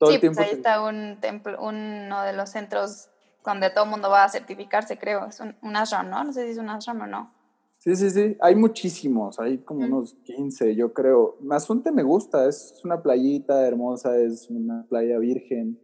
[0.00, 3.10] Todo sí, el pues tiempo pues ahí está un templo, uno de los centros
[3.44, 5.26] donde todo el mundo va a certificarse, creo.
[5.26, 6.24] Es un, un ashram, ¿no?
[6.24, 7.34] No sé si es un ashram o no.
[7.76, 8.36] Sí, sí, sí.
[8.40, 11.36] Hay muchísimos, hay como unos 15, yo creo.
[11.42, 15.78] Mazunte me gusta, es una playita hermosa, es una playa virgen,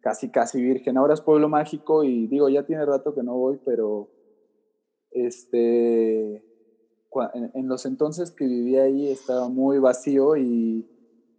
[0.00, 0.98] casi, casi virgen.
[0.98, 4.10] Ahora es pueblo mágico y digo, ya tiene rato que no voy, pero
[5.12, 6.38] este,
[7.34, 10.88] en, en los entonces que vivía ahí estaba muy vacío y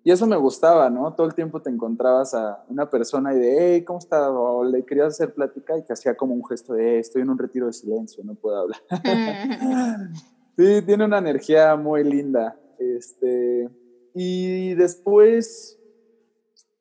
[0.03, 1.13] y eso me gustaba, ¿no?
[1.13, 4.29] Todo el tiempo te encontrabas a una persona y de, hey, ¿cómo estás?
[4.31, 7.29] O le querías hacer plática y que hacía como un gesto de, hey, estoy en
[7.29, 8.79] un retiro de silencio, no puedo hablar.
[10.57, 12.59] sí, tiene una energía muy linda.
[12.79, 13.69] Este,
[14.15, 15.79] y después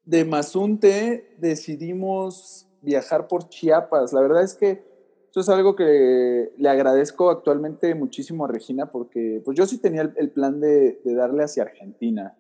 [0.07, 4.15] de Mazunte decidimos viajar por Chiapas.
[4.15, 4.83] La verdad es que
[5.31, 10.11] eso es algo que le agradezco actualmente muchísimo a Regina porque pues yo sí tenía
[10.17, 12.35] el, plan de, de darle hacia Argentina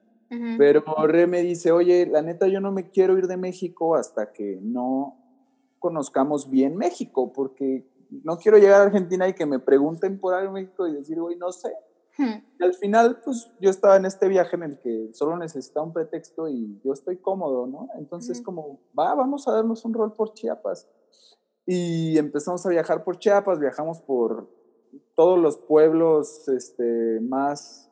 [0.58, 4.32] pero Re me dice, oye, la neta yo no me quiero ir de México hasta
[4.32, 5.16] que no
[5.78, 7.86] conozcamos bien México, porque
[8.22, 11.20] no quiero llegar a Argentina y que me pregunten por algo en México y decir,
[11.20, 11.72] güey, no sé.
[12.18, 15.92] Y al final, pues yo estaba en este viaje en el que solo necesitaba un
[15.92, 17.88] pretexto y yo estoy cómodo, ¿no?
[17.96, 20.86] Entonces, como, va, vamos a darnos un rol por Chiapas.
[21.64, 24.50] Y empezamos a viajar por Chiapas, viajamos por
[25.14, 27.89] todos los pueblos este, más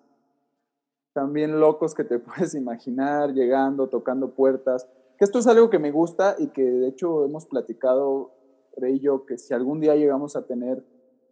[1.19, 4.87] también locos que te puedes imaginar, llegando, tocando puertas.
[5.19, 8.31] Que esto es algo que me gusta y que de hecho hemos platicado,
[8.77, 10.85] Rey y yo, que si algún día llegamos a tener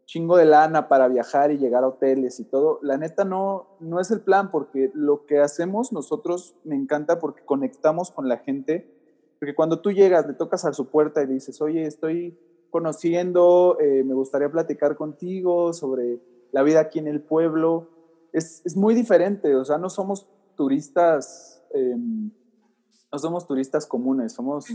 [0.04, 4.00] chingo de lana para viajar y llegar a hoteles y todo, la neta no, no
[4.00, 8.92] es el plan, porque lo que hacemos nosotros me encanta porque conectamos con la gente,
[9.38, 12.36] porque cuando tú llegas, le tocas a su puerta y dices, oye, estoy
[12.70, 16.18] conociendo, eh, me gustaría platicar contigo sobre
[16.50, 17.95] la vida aquí en el pueblo,
[18.36, 22.30] es, muy diferente, o sea, no somos turistas, em,
[23.12, 24.66] no somos turistas comunes, somos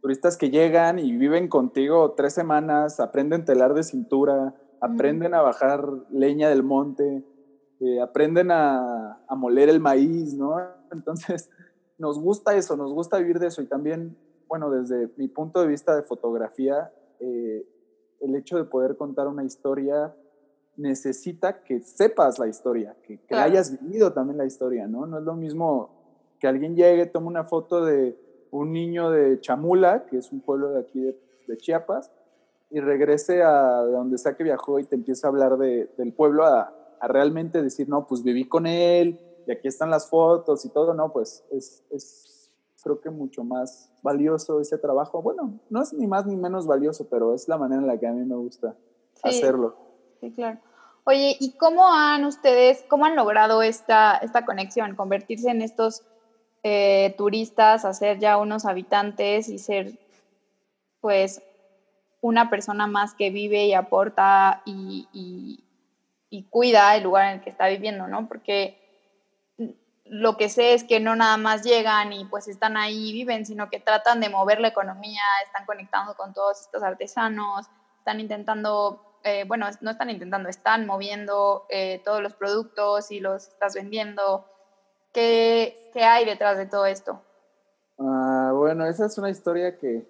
[0.00, 5.86] turistas que llegan y viven contigo tres semanas, aprenden telar de cintura, aprenden a bajar
[6.10, 7.24] leña del monte,
[7.80, 10.56] eh, aprenden a, moler el maíz, ¿no?
[10.92, 11.50] Entonces,
[11.98, 13.60] nos gusta eso, nos gusta vivir de eso.
[13.62, 14.16] Y también,
[14.48, 17.66] bueno, desde mi punto de vista de fotografía, eh,
[18.20, 20.14] el hecho de poder contar una historia
[20.76, 25.06] necesita que sepas la historia, que, hayas vivido también la historia, ¿no?
[25.06, 25.90] No es lo mismo
[26.38, 28.16] que alguien llegue, tome una foto de
[28.50, 32.10] un niño de Chamula, que es un pueblo de aquí de, Chiapas,
[32.70, 36.44] y regrese a donde sea que viajó y te empiece a hablar de, del pueblo,
[36.44, 40.94] a, realmente decir, no, pues viví con él, y aquí están las fotos y todo,
[40.94, 42.50] no, pues es, es
[42.82, 45.20] creo que mucho más valioso ese trabajo.
[45.20, 48.06] Bueno, no es ni más ni menos valioso, pero es la manera en la que
[48.06, 48.74] a mí me gusta
[49.22, 49.84] hacerlo
[50.32, 50.58] claro.
[51.04, 56.02] Oye, ¿y cómo han ustedes, cómo han logrado esta, esta conexión, convertirse en estos
[56.62, 59.92] eh, turistas, hacer ya unos habitantes y ser,
[61.00, 61.42] pues,
[62.20, 65.08] una persona más que vive y aporta y,
[66.34, 68.26] y cuida el lugar en el que está viviendo, ¿no?
[68.26, 68.76] Porque
[70.04, 73.46] lo que sé es que no nada más llegan y pues están ahí y viven,
[73.46, 77.66] sino que tratan de mover la economía, están conectando con todos estos artesanos,
[77.98, 83.48] están intentando eh, bueno, no están intentando, están moviendo eh, todos los productos y los
[83.48, 84.44] estás vendiendo.
[85.12, 87.22] ¿Qué, ¿Qué, hay detrás de todo esto?
[87.98, 90.06] Ah, bueno, esa es una historia que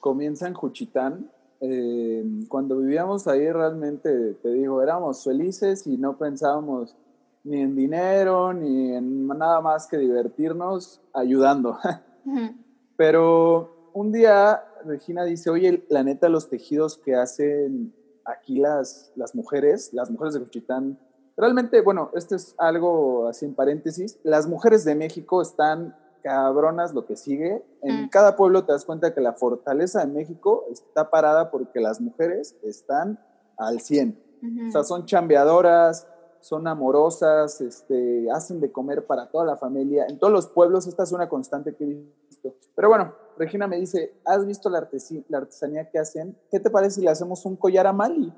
[0.00, 1.30] comienza en Juchitán.
[1.60, 6.96] Eh, cuando vivíamos ahí realmente, te digo, éramos felices y no pensábamos
[7.44, 11.78] ni en dinero, ni en nada más que divertirnos ayudando.
[12.96, 17.94] Pero un día Regina dice, oye, la neta, los tejidos que hacen
[18.26, 20.98] aquí las, las mujeres, las mujeres de Juchitán,
[21.36, 25.94] realmente, bueno, esto es algo así en paréntesis, las mujeres de México están
[26.26, 27.64] cabronas lo que sigue.
[27.82, 28.08] En mm.
[28.08, 32.56] cada pueblo te das cuenta que la fortaleza de México está parada porque las mujeres
[32.64, 33.20] están
[33.56, 34.26] al 100.
[34.68, 36.08] O sea, son chambeadoras,
[36.40, 40.06] son amorosas, este, hacen de comer para toda la familia.
[40.08, 42.54] En todos los pueblos esta es una constante que he visto.
[42.74, 46.36] Pero bueno, Regina me dice, ¿has visto la, artesanía que hacen?
[46.50, 48.32] ¿Qué te parece si le hacemos un collar a Mali?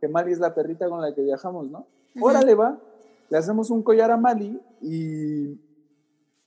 [0.00, 1.86] que Mali es la perrita con la que viajamos, ¿no?
[2.20, 2.78] Órale, va.
[3.28, 5.60] Le hacemos un collar a Mali y,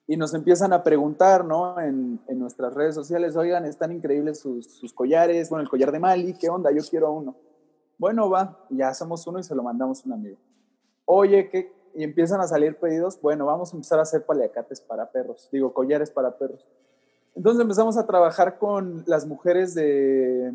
[0.07, 1.79] y nos empiezan a preguntar, ¿no?
[1.79, 5.99] En, en, nuestras redes sociales, oigan, están increíbles sus, sus, collares, bueno, el collar de
[5.99, 6.71] Mali, ¿qué onda?
[6.71, 7.35] Yo quiero uno.
[7.97, 10.37] Bueno, va, ya hacemos uno y se lo mandamos a un amigo.
[11.05, 11.71] Oye, ¿qué?
[11.95, 15.73] Y empiezan a salir pedidos, bueno, vamos a empezar a hacer paliacates para perros, digo,
[15.73, 16.65] collares para perros.
[17.35, 20.53] Entonces empezamos a trabajar con las mujeres de,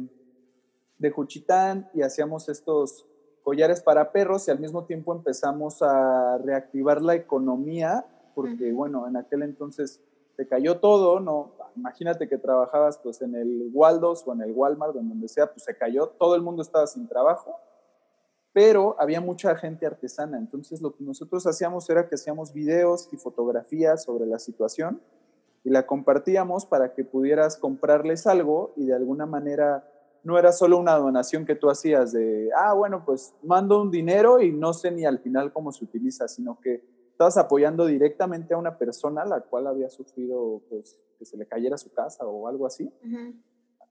[0.99, 3.07] de Juchitán y hacíamos estos
[3.43, 9.17] collares para perros y al mismo tiempo empezamos a reactivar la economía porque, bueno, en
[9.17, 10.01] aquel entonces
[10.37, 11.55] te cayó todo, ¿no?
[11.75, 15.64] Imagínate que trabajabas pues en el Waldos o en el Walmart, en donde sea, pues
[15.64, 17.57] se cayó, todo el mundo estaba sin trabajo,
[18.53, 23.17] pero había mucha gente artesana, entonces lo que nosotros hacíamos era que hacíamos videos y
[23.17, 25.01] fotografías sobre la situación
[25.64, 29.88] y la compartíamos para que pudieras comprarles algo y de alguna manera
[30.25, 34.40] no era solo una donación que tú hacías de, ah, bueno, pues mando un dinero
[34.40, 38.59] y no sé ni al final cómo se utiliza, sino que estabas apoyando directamente a
[38.59, 42.47] una persona a la cual había sufrido, pues, que se le cayera su casa o
[42.47, 42.92] algo así.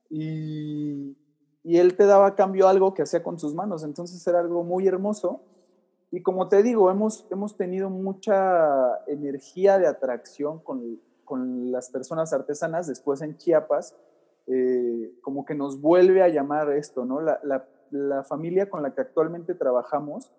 [0.08, 1.16] y,
[1.64, 4.64] y, él te daba a cambio algo que hacía con sus manos, entonces era algo
[4.64, 5.42] muy hermoso.
[6.10, 10.98] Y como te digo, hemos, hemos tenido mucha energía de atracción con,
[11.28, 13.94] con las personas artesanas después en Chiapas,
[14.46, 17.20] eh, como que nos vuelve a llamar esto, ¿no?
[17.20, 20.32] La, la, la, familia con la que actualmente trabajamos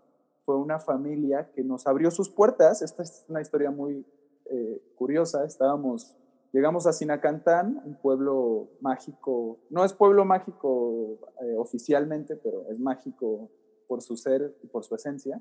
[0.45, 2.82] fue una familia que nos abrió sus puertas.
[2.82, 4.04] Esta es una historia muy
[4.45, 5.45] eh, curiosa.
[5.45, 6.17] Estábamos,
[6.52, 13.52] llegamos a Sinacantán, un pueblo mágico, no es pueblo mágico eh, oficialmente, pero es mágico
[13.88, 15.39] por su ser y por su esencia.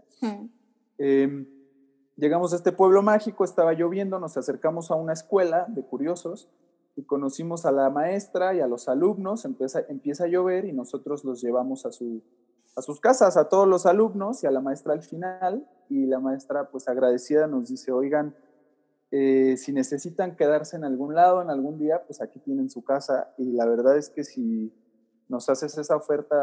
[0.99, 1.47] Eh,
[2.19, 6.51] llegamos a este pueblo mágico, estaba lloviendo, nos acercamos a una escuela de curiosos
[6.97, 11.25] y conocimos a la maestra y a los alumnos, empieza, empieza a llover y nosotros
[11.25, 12.23] los llevamos a, su,
[12.77, 16.19] a sus casas, a todos los alumnos y a la maestra al final, y la
[16.19, 18.35] maestra pues agradecida nos dice, oigan,
[19.11, 23.33] eh, si necesitan quedarse en algún lado, en algún día, pues aquí tienen su casa,
[23.39, 24.75] y la verdad es que si
[25.29, 26.37] nos haces esa oferta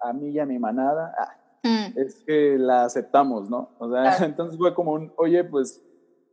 [0.00, 1.98] a, mí y a mi manada, ah, mm.
[1.98, 3.70] es que la aceptamos, ¿no?
[3.78, 5.82] O sea, entonces fue como un, oye, pues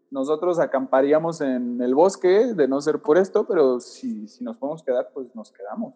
[0.09, 4.83] nosotros acamparíamos en el bosque, de no ser por esto, pero si, si nos podemos
[4.83, 5.93] quedar, pues nos quedamos.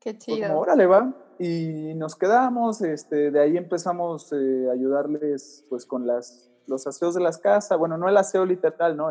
[0.00, 0.38] Qué chido.
[0.38, 1.14] Pues órale, va.
[1.38, 7.14] Y nos quedamos, este, de ahí empezamos eh, a ayudarles pues con las, los aseos
[7.14, 9.10] de las casas, bueno, no el aseo literal, ¿no?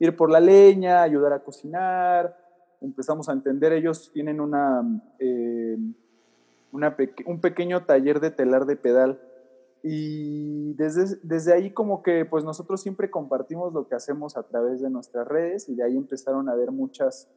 [0.00, 2.36] ir por la leña, ayudar a cocinar,
[2.80, 4.82] empezamos a entender, ellos tienen una,
[5.18, 5.76] eh,
[6.72, 9.20] una un pequeño taller de telar de pedal
[9.82, 14.80] y desde, desde ahí como que pues nosotros siempre compartimos lo que hacemos a través
[14.80, 17.30] de nuestras redes y de ahí empezaron a ver muchas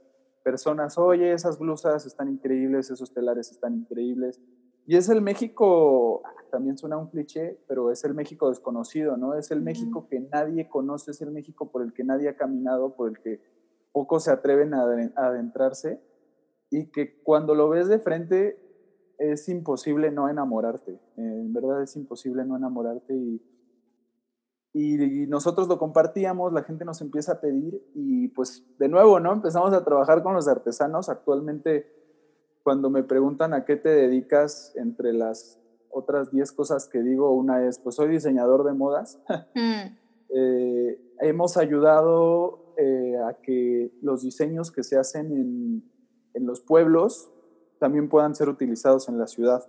[0.44, 4.42] personas, oye, esas blusas están increíbles, esos telares están increíbles.
[4.88, 9.36] Y es el México, también suena un cliché, pero es el México desconocido, ¿no?
[9.36, 12.96] Es el México que nadie conoce, es el México por el que nadie ha caminado,
[12.96, 13.40] por el que
[13.92, 14.84] pocos se atreven a
[15.16, 16.02] adentrarse
[16.72, 18.58] y que cuando lo ves de frente
[19.22, 23.42] es imposible no enamorarte, en verdad es imposible no enamorarte y,
[24.74, 29.32] y, nosotros lo compartíamos, la gente nos empieza a pedir y pues de nuevo, ¿no?
[29.34, 31.10] Empezamos a trabajar con los artesanos.
[31.10, 31.92] Actualmente,
[32.64, 37.68] cuando me preguntan a qué te dedicas, entre las otras 10 cosas que digo, una
[37.68, 39.22] es, pues soy diseñador de modas.
[39.54, 39.98] Mm.
[40.34, 45.84] Eh, hemos ayudado eh, a que los diseños que se hacen en,
[46.34, 47.30] en los pueblos
[47.82, 49.68] también puedan ser utilizados en la ciudad.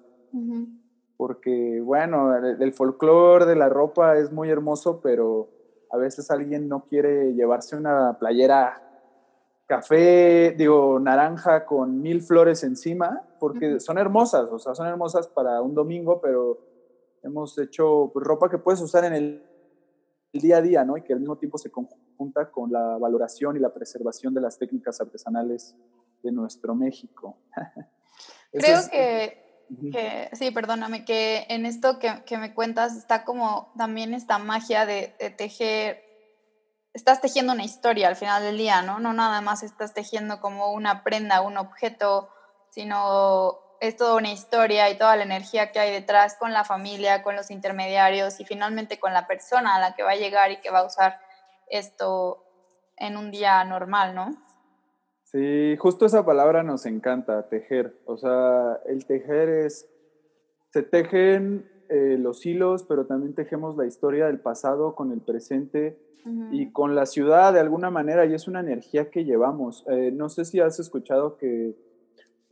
[1.17, 5.49] Porque, bueno, el, folclore de la ropa es muy hermoso, pero
[5.91, 8.83] a veces alguien no quiere llevarse una playera
[9.67, 15.63] café, digo, naranja con mil flores encima, porque son hermosas, o sea, son hermosas para
[15.63, 16.59] un domingo, pero
[17.23, 19.43] hemos hecho pues, ropa que puedes usar en el,
[20.35, 20.99] el, día a día, ¿no?
[20.99, 24.59] Y que al mismo tiempo se conjunta con la valoración y la preservación de las
[24.59, 25.75] técnicas artesanales
[26.23, 27.39] de nuestro México.
[28.53, 34.87] Creo que, sí, perdóname, que en esto que, me cuentas está como también esta magia
[34.87, 36.05] de, tejer,
[36.93, 38.99] estás tejiendo una historia al final del día, ¿no?
[39.01, 42.29] No nada más estás tejiendo como una prenda, un objeto,
[42.71, 47.23] sino es toda una historia y toda la energía que hay detrás con la familia,
[47.23, 50.61] con los intermediarios y finalmente con la persona a la que va a llegar y
[50.61, 51.21] que va a usar
[51.69, 52.45] esto
[52.97, 54.37] en un día normal, ¿no?
[55.33, 57.99] Sí, justo esa palabra nos encanta, tejer.
[58.05, 59.89] O sea, el tejer es,
[60.71, 65.99] se tejen eh, los hilos, pero también tejemos la historia del pasado con el presente
[66.53, 69.85] y con la ciudad de alguna manera, y es una energía que llevamos.
[69.89, 71.75] Eh, no sé si has escuchado que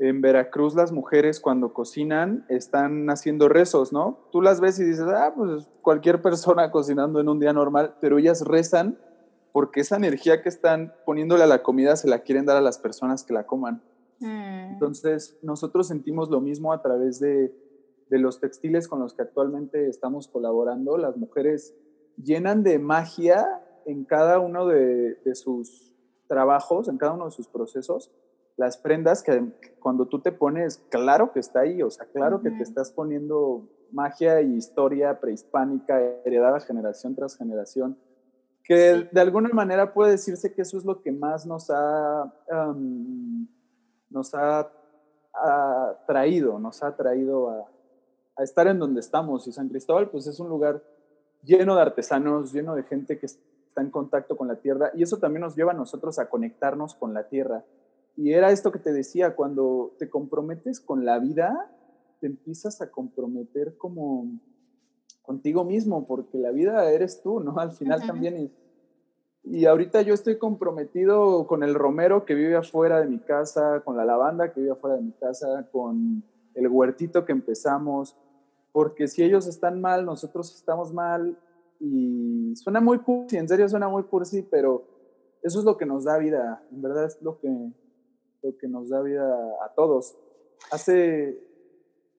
[0.01, 4.27] en Veracruz las mujeres cuando cocinan están haciendo rezos, ¿no?
[4.33, 8.19] Tú las ves y dices, ah, pues cualquier persona cocinando en un día normal, pero
[8.19, 8.99] ellas rezan
[9.53, 12.79] porque esa energía que están poniéndole a la comida se la quieren dar a las
[12.79, 13.83] personas que la coman.
[14.21, 14.73] Mm.
[14.73, 17.55] Entonces, nosotros sentimos lo mismo a través de,
[18.09, 20.97] de los textiles con los que actualmente estamos colaborando.
[20.99, 21.75] Las mujeres
[22.17, 23.47] llenan de magia
[23.87, 25.93] en cada uno de, de sus
[26.29, 28.13] trabajos, en cada uno de sus procesos,
[28.57, 29.43] las prendas que
[29.81, 33.67] cuando tú te pones, claro que está ahí, o sea, claro que te estás poniendo
[33.91, 37.97] magia y historia prehispánica heredada generación tras generación,
[38.71, 42.33] que de alguna manera puede decirse que eso es lo que más nos ha,
[44.09, 44.71] nos ha,
[46.07, 47.69] traído, nos ha traído a,
[48.37, 49.49] a estar en donde estamos.
[49.49, 50.85] Y San Cristóbal, pues es un lugar
[51.43, 55.19] lleno de artesanos, lleno de gente que está en contacto con la tierra, y eso
[55.19, 57.65] también nos lleva a nosotros a conectarnos con la tierra.
[58.17, 61.73] Y era esto que te decía, cuando te comprometes con la vida,
[62.21, 64.31] te empiezas a comprometer como
[65.31, 67.57] contigo mismo, porque la vida eres tú, ¿no?
[67.61, 68.51] Al final también.
[69.45, 73.97] Y, ahorita yo estoy comprometido con el romero que vive afuera de mi casa, con
[73.97, 76.25] la lavanda que vive afuera de mi casa, con
[76.57, 78.17] el huertito que empezamos,
[78.73, 81.39] porque si ellos están mal, nosotros estamos mal.
[81.79, 84.83] Y suena muy cursi, en serio suena muy cursi, pero
[85.43, 87.49] eso es lo que nos da vida, en verdad es lo que,
[88.43, 89.33] lo que nos da vida
[89.65, 90.17] a todos.
[90.73, 91.50] Hace...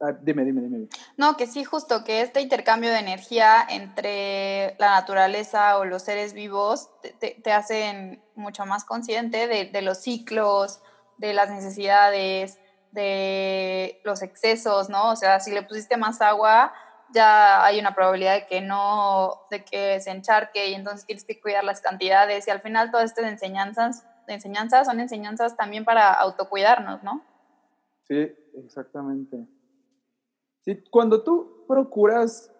[0.02, 0.88] Ah, dime, dime, dime.
[1.16, 6.34] No, que sí, justo que este intercambio de energía entre la naturaleza o los seres
[6.34, 6.90] vivos
[7.20, 10.82] te, te, hacen mucho más consciente de, de los ciclos,
[11.18, 12.60] de las necesidades,
[12.92, 15.12] de los excesos, ¿no?
[15.12, 16.74] O sea, si le pusiste más agua,
[17.14, 21.40] ya hay una probabilidad de que no, de que se encharque y entonces tienes que
[21.40, 27.04] cuidar las cantidades y al final todas estas enseñanzas enseñanzas son enseñanzas también para autocuidarnos,
[27.04, 27.22] ¿no?
[28.08, 29.46] Sí, exactamente.
[30.62, 32.52] Sí, cuando tú procuras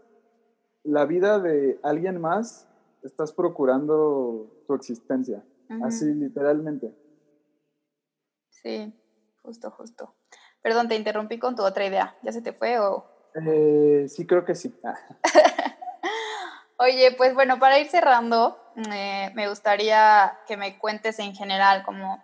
[0.84, 2.68] la vida de alguien más,
[3.04, 5.44] estás procurando tu existencia,
[5.84, 6.96] así literalmente.
[8.50, 8.94] Sí,
[9.44, 10.16] justo, justo.
[10.62, 12.16] Perdón, te interrumpí con tu otra idea.
[12.22, 13.06] ¿Ya se te fue o...?
[13.34, 14.74] Eh, sí, creo que sí.
[14.84, 14.96] Ah.
[16.78, 18.58] Oye, pues bueno, para ir cerrando,
[18.92, 22.24] eh, me gustaría que me cuentes en general como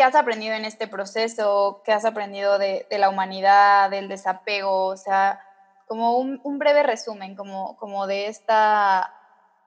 [0.00, 4.96] qué has aprendido en este proceso, qué has aprendido de, la humanidad, del desapego, o
[4.96, 5.40] sea,
[5.86, 9.12] como un, breve resumen, como, como de esta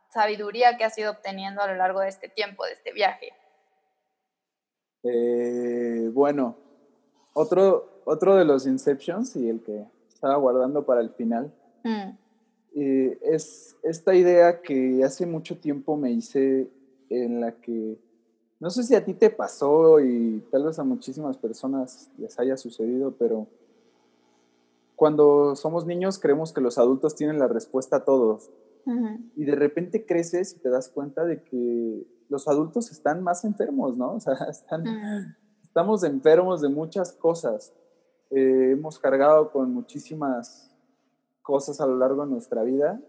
[0.09, 3.31] sabiduría que has ido obteniendo a lo largo de este tiempo, de este viaje.
[5.03, 6.57] Eh, bueno,
[7.33, 11.53] otro, otro de los Inceptions y el que estaba guardando para el final.
[11.83, 12.17] Mm.
[12.75, 16.71] Eh, es esta idea que hace mucho tiempo me hice
[17.11, 17.99] en la que,
[18.63, 22.55] no sé si a ti te pasó y tal vez a muchísimas personas les haya
[22.55, 23.45] sucedido, pero
[24.95, 28.49] cuando somos niños creemos que los adultos tienen la respuesta a todos.
[29.35, 33.97] Y de repente creces y te das cuenta de que los adultos están más enfermos,
[33.97, 34.13] ¿no?
[34.13, 37.73] O sea, están, estamos enfermos de muchas cosas.
[38.29, 40.73] Eh, hemos cargado con muchísimas
[41.41, 43.01] cosas a lo largo de nuestra vida.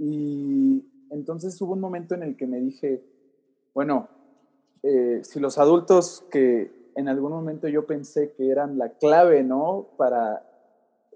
[0.00, 3.04] Y entonces hubo un momento en el que me dije,
[3.72, 4.08] bueno,
[4.88, 9.88] eh, si los adultos que en algún momento yo pensé que eran la clave, ¿no?
[9.96, 10.48] Para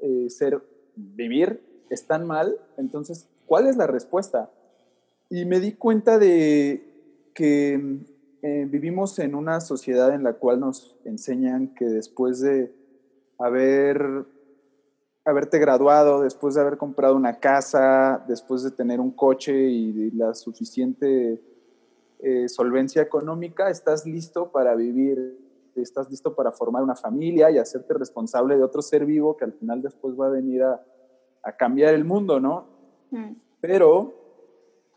[0.03, 0.61] eh, ser,
[0.97, 4.51] vivir, están mal, entonces, ¿cuál es la respuesta?
[5.29, 6.83] Y me di cuenta de
[7.33, 8.01] que
[8.43, 12.75] eh, vivimos en una sociedad en la cual nos enseñan que después de
[13.39, 14.27] haber
[15.25, 20.35] haberte graduado, después de haber comprado una casa, después de tener un coche y la
[20.35, 21.41] suficiente
[22.23, 25.39] eh, solvencia económica, estás listo para vivir,
[25.75, 29.53] estás listo para formar una familia y hacerte responsable de otro ser vivo que al
[29.53, 30.83] final después va a venir a,
[31.59, 32.66] cambiar el mundo, ¿no?
[33.11, 33.33] Mm.
[33.61, 34.14] Pero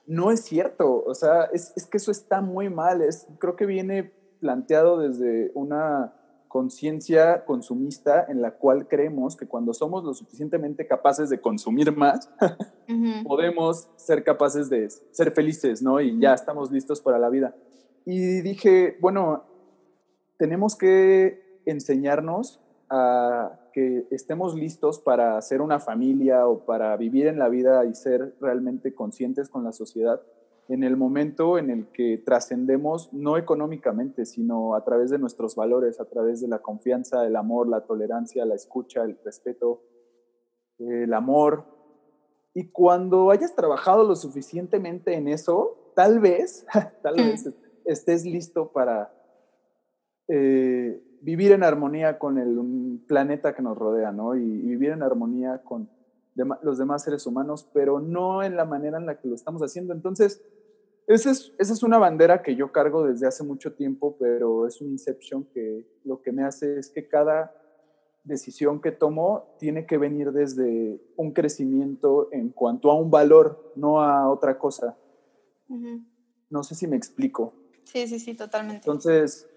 [0.05, 3.65] no es cierto, o sea, es, es que eso está muy mal, es, creo que
[3.65, 6.13] viene planteado desde una
[6.53, 12.29] conciencia consumista en la cual creemos que cuando somos lo suficientemente capaces de consumir más,
[13.25, 15.99] podemos ser capaces de ser felices, ¿no?
[15.99, 17.55] Y ya estamos listos para la vida.
[18.05, 19.45] Y dije, bueno,
[20.37, 27.39] tenemos que enseñarnos a que estemos listos para ser una familia o para vivir en
[27.39, 30.21] la vida y ser realmente conscientes con la sociedad
[30.69, 35.99] en el momento en el que trascendemos no económicamente, sino a través de nuestros valores,
[35.99, 39.81] a través de la confianza, el amor, la tolerancia, la escucha, el respeto,
[40.79, 41.65] el amor.
[42.53, 46.65] Y cuando hayas trabajado lo suficientemente en eso, tal vez,
[47.03, 47.49] tal vez
[47.85, 49.13] estés listo para
[50.27, 54.35] eh, vivir en armonía con el planeta que nos rodea, ¿no?
[54.35, 55.89] Y, vivir en armonía con
[56.35, 59.93] los demás seres humanos, pero no en la manera en la que lo estamos haciendo.
[59.93, 60.41] Entonces,
[61.07, 64.81] esa es, esa es una bandera que yo cargo desde hace mucho tiempo, pero es
[64.81, 67.53] un inception que lo que me hace es que cada
[68.23, 74.01] decisión que tomo tiene que venir desde un crecimiento en cuanto a un valor, no
[74.01, 74.97] a otra cosa.
[76.49, 77.53] No sé si me explico.
[77.83, 78.77] Sí, sí, sí, totalmente.
[78.77, 79.49] Entonces,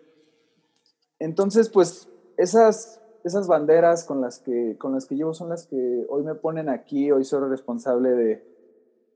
[1.19, 6.07] entonces pues esas, esas banderas con las, que, con las que llevo son las que
[6.09, 8.45] hoy me ponen aquí, hoy soy responsable de,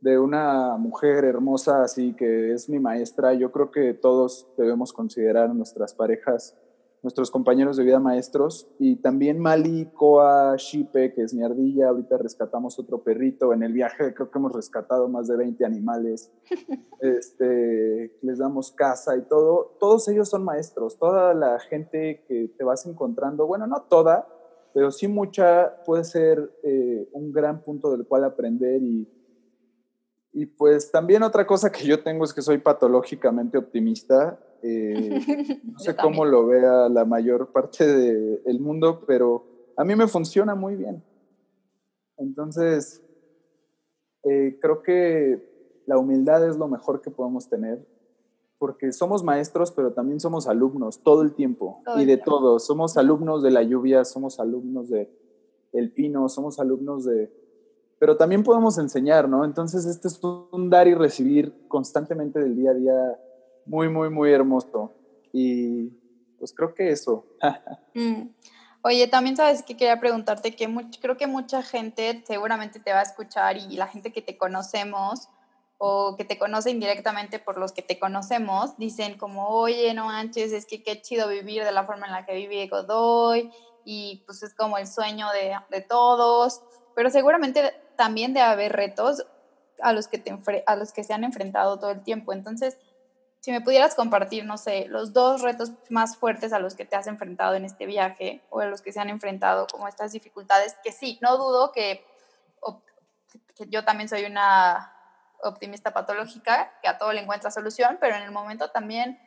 [0.00, 3.34] de una mujer hermosa así que es mi maestra.
[3.34, 6.56] Yo creo que todos debemos considerar nuestras parejas
[7.02, 12.18] nuestros compañeros de vida maestros, y también Mali, Koa, Shipe, que es mi ardilla, ahorita
[12.18, 16.30] rescatamos otro perrito, en el viaje creo que hemos rescatado más de 20 animales,
[17.00, 22.64] este, les damos casa y todo, todos ellos son maestros, toda la gente que te
[22.64, 24.28] vas encontrando, bueno, no toda,
[24.74, 29.08] pero sí mucha puede ser eh, un gran punto del cual aprender y,
[30.32, 35.78] y pues también otra cosa que yo tengo es que soy patológicamente optimista eh, no
[35.78, 39.44] sé cómo lo vea la mayor parte del mundo, pero
[39.76, 41.02] a mí me funciona muy bien.
[42.16, 43.02] Entonces,
[44.24, 47.86] eh, creo que la humildad es lo mejor que podemos tener,
[48.58, 52.58] porque somos maestros, pero también somos alumnos todo el tiempo y de todo.
[52.58, 55.10] Somos alumnos de la lluvia, somos alumnos de
[55.72, 57.32] el pino, somos alumnos de...
[57.98, 59.44] Pero también podemos enseñar, ¿no?
[59.44, 63.20] Entonces, este es un dar y recibir constantemente del día a día
[63.70, 64.92] muy, muy, muy hermoso.
[65.32, 65.90] Y
[66.38, 67.24] pues creo que eso.
[67.94, 68.28] Mm.
[68.82, 70.68] Oye, también sabes que quería preguntarte que
[71.00, 75.28] creo que mucha gente seguramente te va a escuchar y la gente que te conocemos
[75.78, 80.52] o que te conoce indirectamente por los que te conocemos, dicen como, oye, no manches,
[80.52, 83.50] es que qué chido vivir de la forma en la que vive Godoy
[83.84, 86.62] y pues es como el sueño de, de todos,
[86.94, 89.26] pero seguramente también debe haber retos
[89.82, 92.32] a los, que te, a los que se han enfrentado todo el tiempo.
[92.32, 92.78] Entonces,
[93.40, 96.96] si me pudieras compartir, no sé, los dos retos más fuertes a los que te
[96.96, 100.76] has enfrentado en este viaje o a los que se han enfrentado como estas dificultades,
[100.84, 102.04] que sí, no dudo que,
[103.68, 104.94] yo también soy una
[105.42, 109.18] optimista patológica, que a todo le encuentra solución, pero en el momento también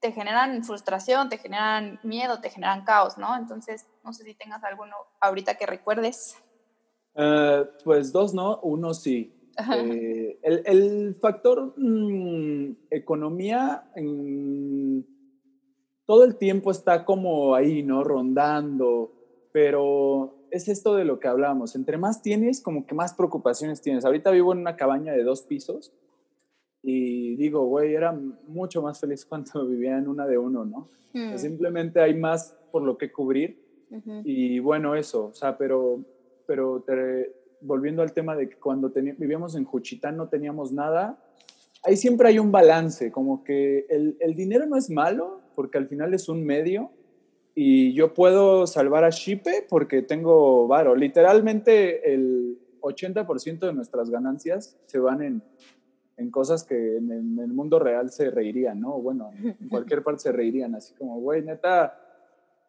[0.00, 3.36] te generan frustración, te generan miedo, te generan caos, ¿no?
[3.36, 6.36] Entonces, no sé si tengas alguno ahorita que recuerdes.
[7.14, 8.58] Eh, pues dos, ¿no?
[8.62, 9.43] Uno sí.
[9.56, 13.84] Eh, el, factor mm, economía
[16.06, 18.04] todo el tiempo está como ahí, ¿no?
[18.04, 19.12] Rondando,
[19.52, 21.74] pero es esto de lo que hablamos.
[21.76, 24.04] Entre más tienes, como que más preocupaciones tienes.
[24.04, 25.92] Ahorita vivo en una cabaña de dos pisos
[26.82, 28.12] y digo, güey, era
[28.46, 30.88] mucho más feliz cuando vivía en una de uno, ¿no?
[31.14, 31.38] Mm.
[31.38, 33.62] simplemente hay más por lo que cubrir.
[34.24, 36.04] Y bueno, eso, o sea, pero,
[36.46, 37.32] pero te,
[37.64, 41.18] volviendo al tema de que cuando vivíamos en Juchitán no teníamos nada,
[41.82, 45.88] ahí siempre hay un balance, como que el, el, dinero no es malo, porque al
[45.88, 46.90] final es un medio,
[47.54, 50.96] y yo puedo salvar a Shipe porque tengo varo.
[50.96, 55.42] Literalmente el 80% de nuestras ganancias se van en,
[56.16, 59.00] en cosas que en, en, el mundo real se reirían, ¿no?
[59.00, 61.96] Bueno, en cualquier parte se reirían, así como, güey, neta,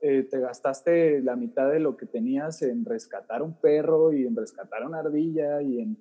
[0.01, 4.35] eh, te gastaste la mitad de lo que tenías en rescatar un perro y en
[4.35, 5.97] rescatar una ardilla y en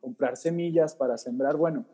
[0.00, 1.56] comprar semillas para sembrar.
[1.56, 1.84] Bueno,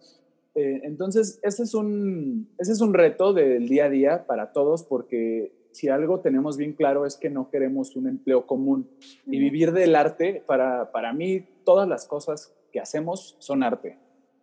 [0.55, 4.83] eh, entonces ese es, un, ese es un reto del día a día para todos
[4.85, 8.89] porque si algo tenemos bien claro es que no queremos un empleo común
[9.27, 13.99] y vivir del arte, para, para mí todas las cosas que hacemos son arte.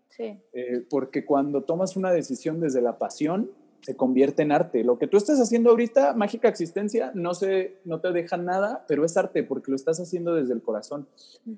[0.09, 0.39] Sí.
[0.53, 3.49] Eh, porque cuando tomas una decisión desde la pasión,
[3.83, 4.83] se convierte en arte.
[4.83, 9.03] Lo que tú estás haciendo ahorita, Mágica Existencia, no, se, no te deja nada, pero
[9.03, 11.07] es arte porque lo estás haciendo desde el corazón.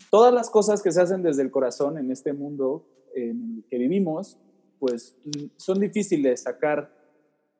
[0.09, 3.77] Todas las cosas que se hacen desde el corazón en este mundo en el que
[3.77, 4.39] vivimos,
[4.79, 5.15] pues
[5.57, 6.91] son difíciles sacar,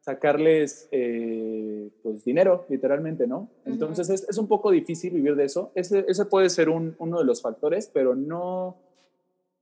[0.02, 3.50] sacarles eh, pues, dinero, literalmente, ¿no?
[3.66, 5.72] Entonces es, es, un poco difícil vivir de eso.
[5.76, 8.78] Ese, ese puede ser un, uno de los factores, pero no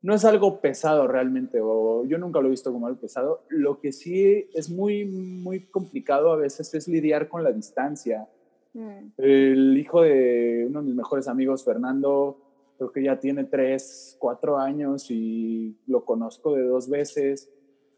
[0.03, 3.45] no es algo pesado realmente, o yo nunca lo he visto como algo pesado.
[3.47, 8.27] Lo que sí es muy, muy complicado a veces es lidiar con la distancia.
[8.73, 9.13] Mm.
[9.17, 12.37] El hijo de uno de mis mejores amigos, Fernando,
[12.77, 17.49] creo que ya tiene tres, cuatro años y lo conozco de dos veces.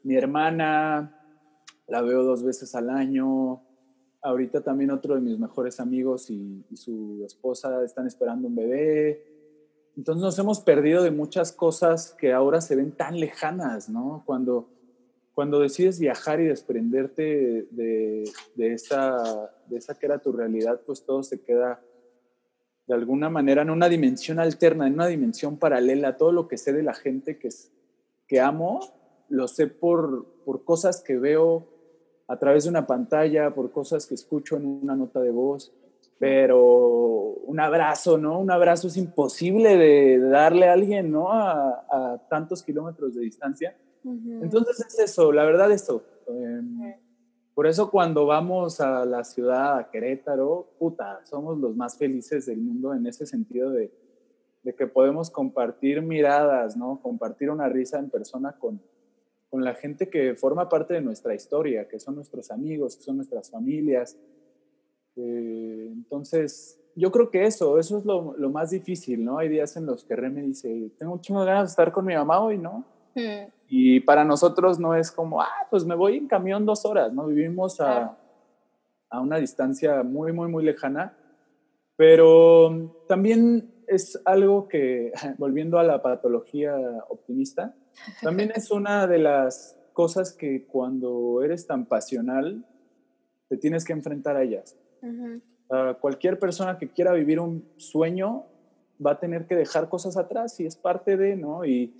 [0.03, 1.19] Mi hermana,
[1.87, 3.63] la veo dos veces al año.
[4.21, 9.34] Ahorita también otro de mis mejores amigos y su esposa están esperando un bebé
[9.97, 14.23] entonces nos hemos perdido de muchas cosas que ahora se ven tan lejanas, ¿no?
[14.25, 14.69] Cuando,
[15.33, 21.05] cuando decides viajar y desprenderte de, de, esa, de esa que era tu realidad, pues
[21.05, 21.81] todo se queda
[22.87, 26.17] de alguna manera en una dimensión alterna, en una dimensión paralela.
[26.17, 27.49] Todo lo que sé de la gente que,
[28.27, 28.81] que amo,
[29.29, 31.67] lo sé por, por cosas que veo
[32.27, 35.73] a través de una pantalla, por cosas que escucho en una nota de voz,
[36.17, 38.39] pero un abrazo, ¿no?
[38.39, 41.31] Un abrazo es imposible de, darle a alguien, ¿no?
[41.31, 43.75] A, tantos kilómetros de distancia.
[44.03, 46.03] Entonces es eso, la verdad eso.
[46.27, 46.93] Em,
[47.53, 52.59] por eso cuando vamos a la ciudad, a Querétaro, puta, somos los más felices del
[52.59, 53.91] mundo en ese sentido de,
[54.63, 56.99] de que podemos compartir miradas, ¿no?
[57.01, 58.81] Compartir una risa en persona con,
[59.49, 63.17] con la gente que forma parte de nuestra historia, que son nuestros amigos, que son
[63.17, 64.17] nuestras familias.
[65.15, 69.37] Eh, entonces, yo creo que eso, eso es lo, lo, más difícil, ¿no?
[69.37, 72.39] Hay días en los que Remy dice, tengo de ganas de estar con mi mamá
[72.39, 72.85] hoy, ¿no?
[73.15, 73.51] Mm.
[73.67, 77.27] Y para nosotros no es como, ah, pues me voy en camión dos horas, ¿no?
[77.27, 78.17] Vivimos a,
[79.09, 81.17] a una distancia muy, muy, muy lejana,
[81.95, 86.75] pero también es algo que, volviendo a la patología
[87.09, 87.75] optimista,
[88.21, 92.65] también es una de las cosas que cuando eres tan pasional,
[93.47, 94.77] te tienes que enfrentar a ellas.
[95.99, 98.45] Cualquier persona que quiera vivir un sueño
[99.05, 101.65] va a tener que dejar cosas atrás y es parte de, ¿no?
[101.65, 101.93] Y,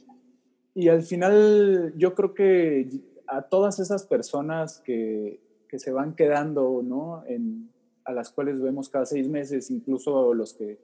[0.73, 2.87] y al final yo creo que
[3.27, 7.23] a todas esas personas que, que se van quedando, ¿no?
[7.27, 7.69] En,
[8.05, 10.79] a las cuales vemos cada seis meses, incluso los que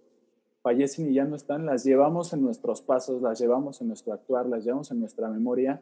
[0.62, 4.48] fallecen y ya no están, las llevamos en nuestros pasos, las llevamos en nuestro actuar,
[4.48, 5.82] las llevamos en nuestra memoria.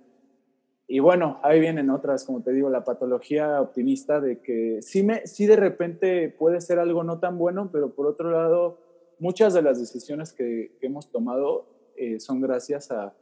[0.92, 5.28] Y bueno, ahí vienen otras, como te digo, la patología optimista de que sí, me,
[5.28, 8.80] sí de repente puede ser algo no tan bueno, pero por otro lado,
[9.20, 13.14] muchas de las decisiones que, hemos tomado eh, son gracias a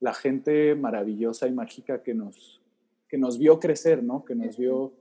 [0.00, 2.60] la gente maravillosa y mágica que nos,
[3.08, 4.24] que nos vio crecer, ¿no?
[4.24, 4.92] Que nos vio,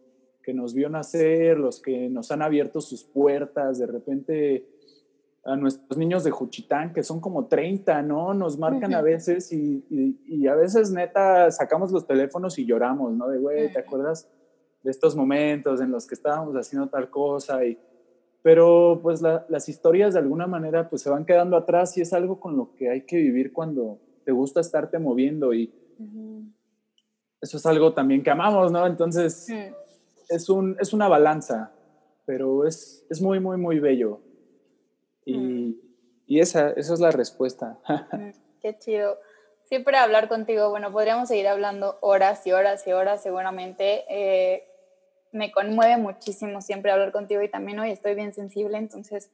[0.43, 4.67] que nos vio nacer, los que nos han abierto sus puertas, de repente
[5.45, 8.33] a nuestros niños de Juchitán, que son como 30, ¿no?
[8.33, 13.27] Nos marcan a veces y, y, a veces neta sacamos los teléfonos y lloramos, ¿no?
[13.27, 14.29] De, güey, ¿te acuerdas
[14.83, 17.65] de estos momentos en los que estábamos haciendo tal cosa?
[17.65, 17.77] Y,
[18.41, 22.39] pero pues las historias de alguna manera pues se van quedando atrás y es algo
[22.39, 25.73] con lo que hay que vivir cuando te gusta estarte moviendo y
[27.41, 28.87] eso es algo también que amamos, ¿no?
[28.87, 29.47] Entonces
[30.29, 31.71] es, un, es una balanza,
[32.25, 34.21] pero es, es muy, muy, muy bello.
[35.25, 35.79] Y,
[36.27, 37.77] y esa, esa es la respuesta.
[38.61, 39.19] Qué chido.
[39.65, 44.05] Siempre hablar contigo, bueno, podríamos seguir hablando horas y horas y horas seguramente.
[44.09, 44.67] Eh,
[45.33, 49.31] me conmueve muchísimo siempre hablar contigo y también hoy estoy bien sensible, entonces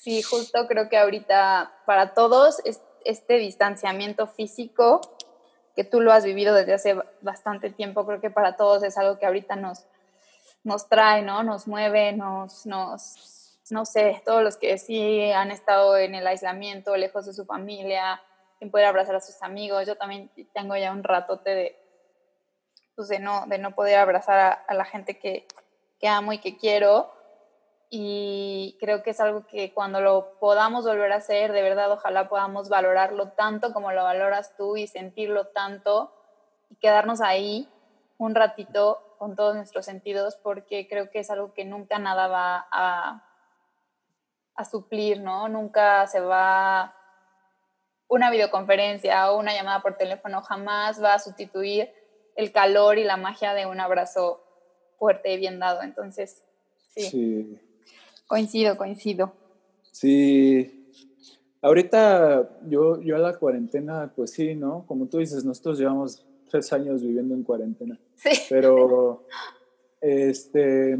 [0.00, 2.60] sí, justo creo que ahorita para todos
[3.04, 5.00] este distanciamiento físico
[5.76, 9.18] que tú lo has vivido desde hace bastante tiempo, creo que para todos es algo
[9.18, 9.86] que ahorita nos,
[10.62, 11.42] nos trae, ¿no?
[11.42, 13.33] Nos mueve, nos, nos
[13.70, 18.20] no sé, todos los que sí han estado en el aislamiento, lejos de su familia,
[18.58, 19.86] sin poder abrazar a sus amigos.
[19.86, 21.76] Yo también tengo ya un ratote de,
[22.94, 25.46] pues de, no, de no poder abrazar a, la gente que,
[25.98, 27.10] que amo y que quiero.
[27.90, 32.28] Y creo que es algo que cuando lo podamos volver a hacer, de verdad, ojalá
[32.28, 36.12] podamos valorarlo tanto como lo valoras tú y sentirlo tanto
[36.70, 37.68] y quedarnos ahí
[38.18, 42.66] un ratito con todos nuestros sentidos, porque creo que es algo que nunca nada va
[42.70, 43.22] a
[44.56, 45.48] a suplir, ¿no?
[45.48, 46.94] Nunca se va
[48.08, 51.88] una videoconferencia o una llamada por teléfono, jamás va a sustituir
[52.36, 54.42] el calor y la magia de un abrazo
[54.98, 55.82] fuerte y bien dado.
[55.82, 56.42] Entonces,
[56.88, 57.58] sí.
[58.26, 59.32] Coincido, coincido.
[59.92, 60.90] Sí.
[61.62, 64.84] Ahorita yo, yo a la cuarentena, pues sí, ¿no?
[64.86, 67.98] Como tú dices, nosotros llevamos tres años viviendo en cuarentena.
[68.16, 68.30] Sí.
[68.48, 69.26] Pero,
[70.00, 70.96] este,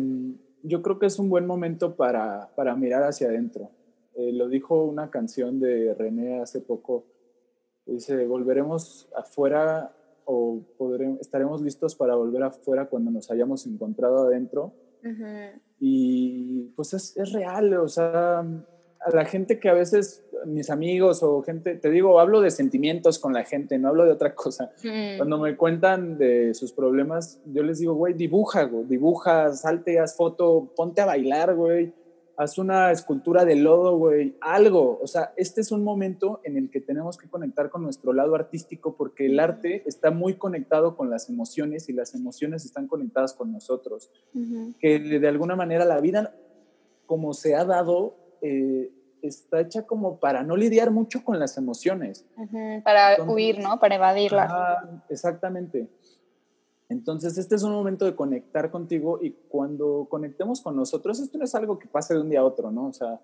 [0.65, 3.71] yo creo que es un buen momento para, para mirar hacia adentro.
[4.15, 7.05] Eh, lo dijo una canción de René hace poco.
[7.87, 9.95] Dice, volveremos afuera
[10.25, 14.73] o podremos, estaremos listos para volver afuera cuando nos hayamos encontrado adentro.
[15.79, 18.43] Y pues es, es, real, o sea,
[19.05, 23.19] a la gente que a veces, mis amigos o gente, te digo, hablo de sentimientos
[23.19, 24.71] con la gente, no hablo de otra cosa.
[24.83, 25.19] Mm.
[25.19, 30.17] Cuando me cuentan de sus problemas, yo les digo, güey, dibuja, güey, dibuja, salte, haz
[30.17, 31.93] foto, ponte a bailar, güey,
[32.37, 34.99] haz una escultura de lodo, güey, algo.
[35.03, 38.35] O sea, este es un momento en el que tenemos que conectar con nuestro lado
[38.35, 43.35] artístico porque el arte está muy conectado con las emociones y las emociones están conectadas
[43.35, 44.11] con nosotros.
[44.81, 46.35] Que de alguna manera la vida,
[47.07, 48.93] como se ha dado, eh,
[49.23, 52.27] está hecha como para no lidiar mucho con las emociones.
[52.85, 53.81] para huir, ¿no?
[53.81, 54.53] Para evadirlas.
[55.09, 55.89] exactamente.
[56.91, 61.45] Entonces, este es un momento de conectar contigo y cuando conectemos con nosotros, esto no
[61.45, 62.89] es algo que pase de un día a otro, ¿no?
[62.89, 63.19] O sea,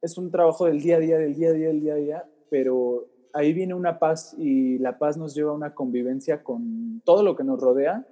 [0.00, 2.24] es un trabajo del día a día, del día a día, del día a día,
[2.48, 7.22] pero ahí viene una paz y la paz nos lleva a una convivencia con todo
[7.22, 8.06] lo que nos rodea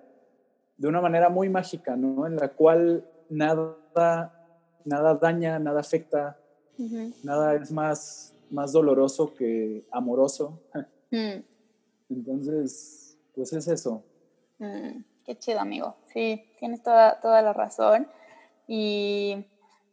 [0.77, 2.27] de una manera muy mágica, ¿no?
[2.27, 4.36] En la cual nada,
[4.87, 6.39] nada daña, nada afecta,
[7.23, 10.61] nada es más, más doloroso que amoroso.
[11.11, 11.43] Mm.
[12.11, 14.03] Entonces, pues es eso.
[14.59, 15.97] Mm, qué chido, amigo.
[16.13, 18.09] Sí, tienes toda, toda la razón.
[18.67, 19.47] Y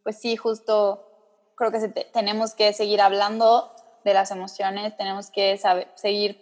[0.04, 1.06] pues sí, justo
[1.56, 3.72] creo que tenemos que seguir hablando
[4.04, 6.42] de las emociones, tenemos que saber, seguir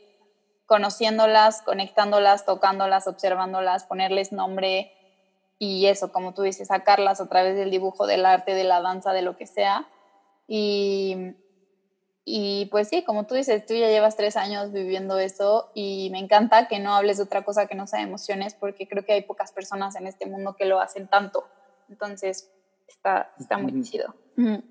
[0.65, 4.93] conociéndolas, conectándolas, tocándolas, observándolas, ponerles nombre
[5.63, 9.13] y eso, como tú dices, sacarlas a través del dibujo, del arte, de la danza,
[9.13, 9.87] de lo que sea.
[10.47, 11.35] Y,
[12.25, 16.17] y pues sí, como tú dices, tú ya llevas tres años viviendo eso y me
[16.17, 19.21] encanta que no hables de otra cosa que no sea emociones porque creo que hay
[19.21, 21.45] pocas personas en este mundo que lo hacen tanto.
[21.89, 22.51] Entonces,
[22.87, 24.15] está, está muy chido.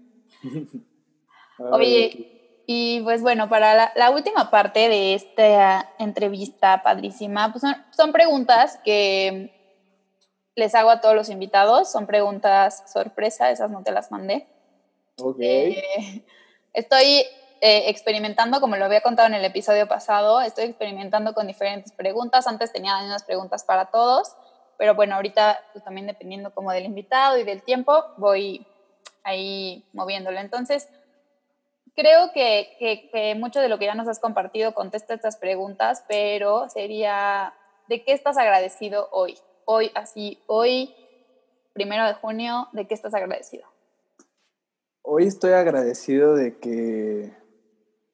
[1.71, 8.81] Oye, y pues bueno, para la, última parte de esta entrevista padrísima, pues son, preguntas
[8.85, 9.60] que
[10.55, 14.47] les hago a todos los invitados, son preguntas sorpresa, esas no te las mandé.
[15.19, 15.41] Ok.
[15.41, 16.25] Eh,
[16.73, 17.25] estoy
[17.61, 22.47] eh, experimentando, como lo había contado en el episodio pasado, estoy experimentando con diferentes preguntas.
[22.47, 24.35] Antes tenía unas preguntas para todos,
[24.79, 28.67] pero bueno, ahorita pues, también dependiendo como del invitado y del tiempo, voy
[29.23, 30.39] ahí moviéndolo.
[30.39, 30.89] Entonces,
[31.95, 37.55] creo que, mucho de lo que ya nos has compartido contesta estas preguntas, pero sería,
[37.89, 39.37] ¿de qué estás agradecido hoy?
[39.73, 40.93] Hoy, así, hoy,
[41.75, 43.63] primero de junio, ¿de qué estás agradecido?
[45.03, 47.33] Hoy estoy agradecido de que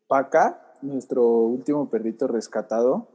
[0.06, 3.08] Paca, nuestro último perrito rescatado,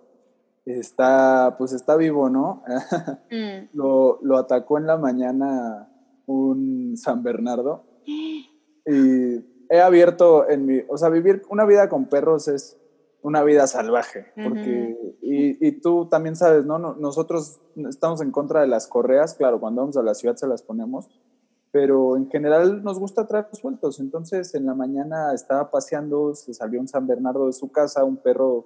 [0.65, 2.63] está, pues está vivo, ¿no?
[3.29, 3.77] Mm.
[3.77, 5.93] lo, lo atacó en la mañana
[6.25, 7.83] un San Bernardo.
[8.87, 12.80] Y he abierto en mi, o sea, vivir una vida con perros es
[13.23, 16.79] una vida salvaje, porque, y, y, tú también sabes, ¿no?
[16.79, 17.59] Nosotros
[17.89, 21.09] estamos en contra de las correas, claro, cuando vamos a la ciudad se las ponemos,
[21.71, 26.79] pero en general nos gusta traerlos sueltos, entonces en la mañana estaba paseando, se salió
[26.79, 28.65] un San Bernardo de su casa, un perro,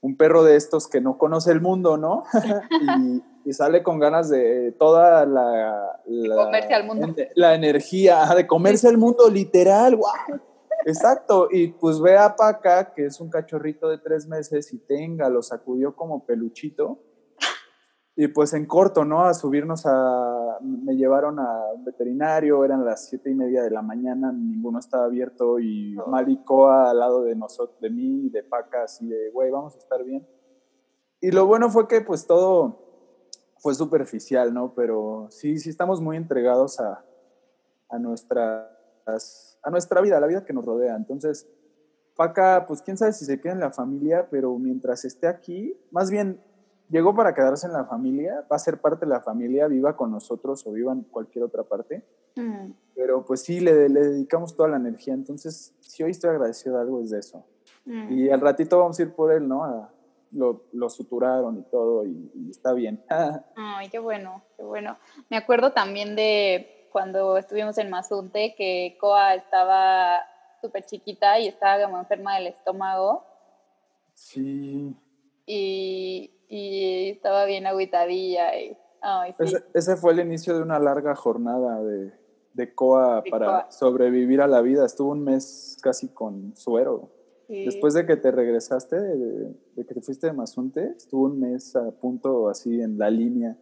[0.00, 2.24] un perro de estos que no conoce el mundo, ¿no?
[2.98, 6.00] y, y sale con ganas de toda la...
[6.06, 7.14] la comerse al mundo.
[7.34, 10.40] La energía, de comerse al mundo, literal, wow.
[10.86, 15.28] Exacto, y pues ve a Paca, que es un cachorrito de tres meses, y tenga,
[15.28, 16.98] lo sacudió como peluchito.
[18.16, 19.24] Y pues en corto, ¿no?
[19.24, 20.58] A subirnos a...
[20.60, 25.04] Me llevaron a un veterinario, eran las siete y media de la mañana, ninguno estaba
[25.04, 26.06] abierto y oh.
[26.06, 30.04] Malicoa al lado de nosotros, de mí, de Paca, así de, güey, vamos a estar
[30.04, 30.26] bien.
[31.20, 32.90] Y lo bueno fue que pues todo
[33.58, 34.74] fue superficial, ¿no?
[34.74, 37.04] Pero sí, sí estamos muy entregados a,
[37.88, 37.98] a,
[39.10, 40.96] nuestras, a nuestra vida, a la vida que nos rodea.
[40.96, 41.48] Entonces,
[42.16, 46.10] Paca, pues quién sabe si se queda en la familia, pero mientras esté aquí, más
[46.10, 46.40] bien
[46.88, 50.10] llegó para quedarse en la familia, va a ser parte de la familia, viva con
[50.10, 52.04] nosotros o viva en cualquier otra parte.
[52.36, 52.72] Mm.
[52.94, 55.14] Pero pues sí, le, le, dedicamos toda la energía.
[55.14, 57.46] Entonces, si hoy estoy agradecido de algo, es de eso.
[57.84, 58.12] Mm.
[58.12, 59.64] Y al ratito vamos a ir por él, ¿no?
[59.64, 59.90] A,
[60.32, 63.02] lo, lo suturaron y todo y, está bien.
[63.56, 64.98] Ay, qué bueno, qué bueno.
[65.28, 70.20] Me acuerdo también de cuando estuvimos en Mazunte que Coa estaba
[70.60, 73.24] súper chiquita y estaba como enferma del estómago.
[74.14, 74.94] Sí.
[75.46, 78.58] Y, y estaba bien agüitadilla.
[78.58, 78.76] Y,
[79.72, 82.12] ese, fue el inicio de una larga jornada de,
[82.52, 84.84] de Coa para sobrevivir a la vida.
[84.84, 87.10] Estuvo un mes casi con suero.
[87.48, 91.90] Después de que te regresaste, de, que te fuiste de Mazunte, estuvo un mes a
[91.90, 93.58] punto así en la línea.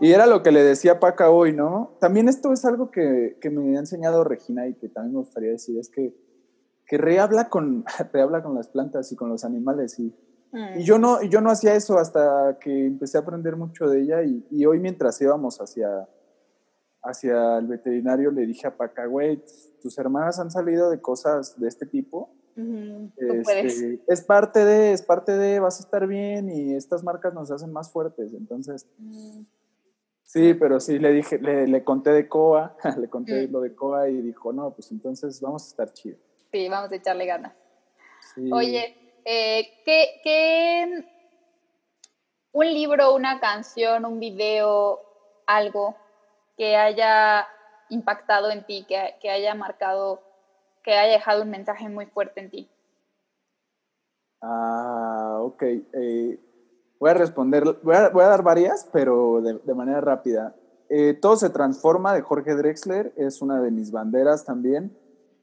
[0.00, 1.96] Y era lo que le decía Paca hoy, ¿no?
[2.00, 5.50] También esto es algo que, que, me ha enseñado Regina y que también me gustaría
[5.50, 6.14] decir, es que,
[6.86, 9.98] que rehabla, con, rehabla con las plantas y con los animales.
[9.98, 10.14] Y,
[10.76, 14.22] y yo, no, yo no hacía eso hasta que empecé a aprender mucho de ella
[14.22, 16.08] y, y hoy mientras íbamos hacia,
[17.02, 19.42] hacia el veterinario le dije a Paca, güey,
[19.80, 22.34] tus hermanas han salido de cosas de este tipo
[23.16, 27.50] este, es parte de, es parte de, vas a estar bien y estas marcas nos
[27.50, 28.32] hacen más fuertes.
[28.34, 29.42] Entonces, mm.
[30.32, 33.52] Sí, pero sí, le dije, le, conté de COA, le conté mm.
[33.52, 36.18] lo de COA y dijo, no, pues entonces vamos a estar chido.
[36.52, 37.52] Sí, vamos a echarle ganas.
[38.52, 41.04] Oye, eh, ¿qué, ¿qué,
[42.52, 45.00] un libro, una canción, un video,
[45.46, 45.96] algo
[46.56, 47.46] que haya
[47.88, 50.22] impactado en ti, que, que haya marcado
[50.82, 52.70] que haya dejado un mensaje muy fuerte en ti?
[54.40, 55.62] Ah, ok.
[55.62, 56.38] Eh,
[57.00, 60.54] Voy a responder, voy a, dar varias, pero de, manera rápida.
[60.90, 64.94] Eh, Todo se transforma de Jorge Drexler, es una de mis banderas también.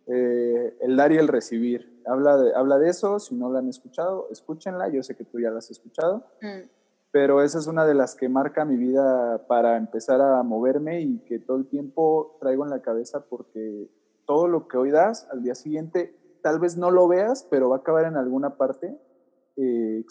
[0.06, 2.02] Eh, el dar y el recibir.
[2.06, 5.40] Habla de, habla de eso, si no la han escuchado, escúchenla, yo sé que tú
[5.40, 6.70] ya la has escuchado, mm.
[7.12, 11.18] pero esa es una de las que marca mi vida para empezar a moverme y
[11.26, 13.90] que todo el tiempo traigo en la cabeza porque
[14.26, 17.78] todo lo que hoy das al día siguiente, tal vez no lo veas, pero va
[17.78, 18.98] a acabar en alguna parte
[19.58, 20.06] eh,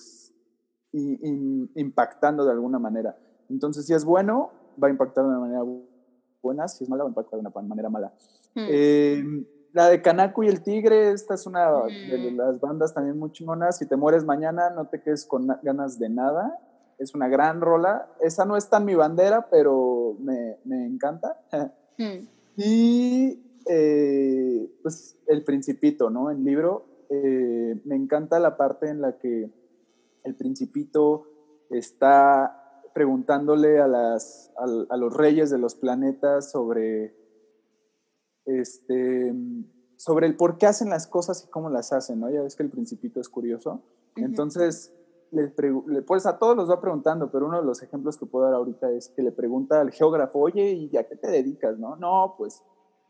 [1.74, 3.16] impactando de alguna manera.
[3.48, 4.50] Entonces, si es bueno,
[4.82, 5.62] va a impactar de una manera
[6.42, 8.12] buena, si es mala, va a impactar de una manera mala.
[8.54, 8.66] Mm.
[8.68, 9.24] Eh,
[9.72, 12.36] la de Canaco y el Tigre, esta es una de mm.
[12.36, 13.78] las bandas también muy chingonas.
[13.78, 16.58] Si te mueres mañana, no te quedes con ganas de nada.
[16.98, 18.08] Es una gran rola.
[18.20, 21.40] Esa no está en mi bandera, pero me, me encanta.
[21.98, 22.26] Mm.
[22.58, 26.30] Y eh, pues El Principito, ¿no?
[26.30, 26.86] El libro.
[27.10, 29.50] Eh, me encanta la parte en la que
[30.26, 31.26] el Principito
[31.70, 37.14] está preguntándole a, las, a los reyes de los planetas sobre
[38.46, 39.34] este,
[39.96, 42.30] sobre el por qué hacen las cosas y cómo las hacen, ¿no?
[42.30, 43.82] Ya ves que el principito es curioso.
[44.14, 44.94] Entonces,
[45.30, 45.52] le,
[46.02, 48.90] pues a todos los va preguntando, pero uno de los ejemplos que puedo dar ahorita
[48.92, 51.96] es que le pregunta al geógrafo, oye, ¿y a qué te dedicas, no?
[51.96, 52.62] No, pues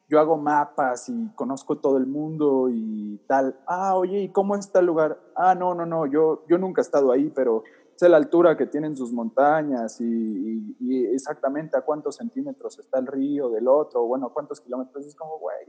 [0.09, 3.59] yo hago mapas y conozco todo el mundo y tal.
[3.67, 5.19] Ah, oye, ¿y cómo está el lugar?
[5.35, 7.65] Ah, no, no, no, yo, yo nunca he estado ahí, pero
[7.97, 10.77] sé la altura que tienen sus montañas y,
[11.13, 15.07] exactamente a cuántos centímetros está el río del otro, bueno, cuántos kilómetros.
[15.07, 15.67] Es como, güey.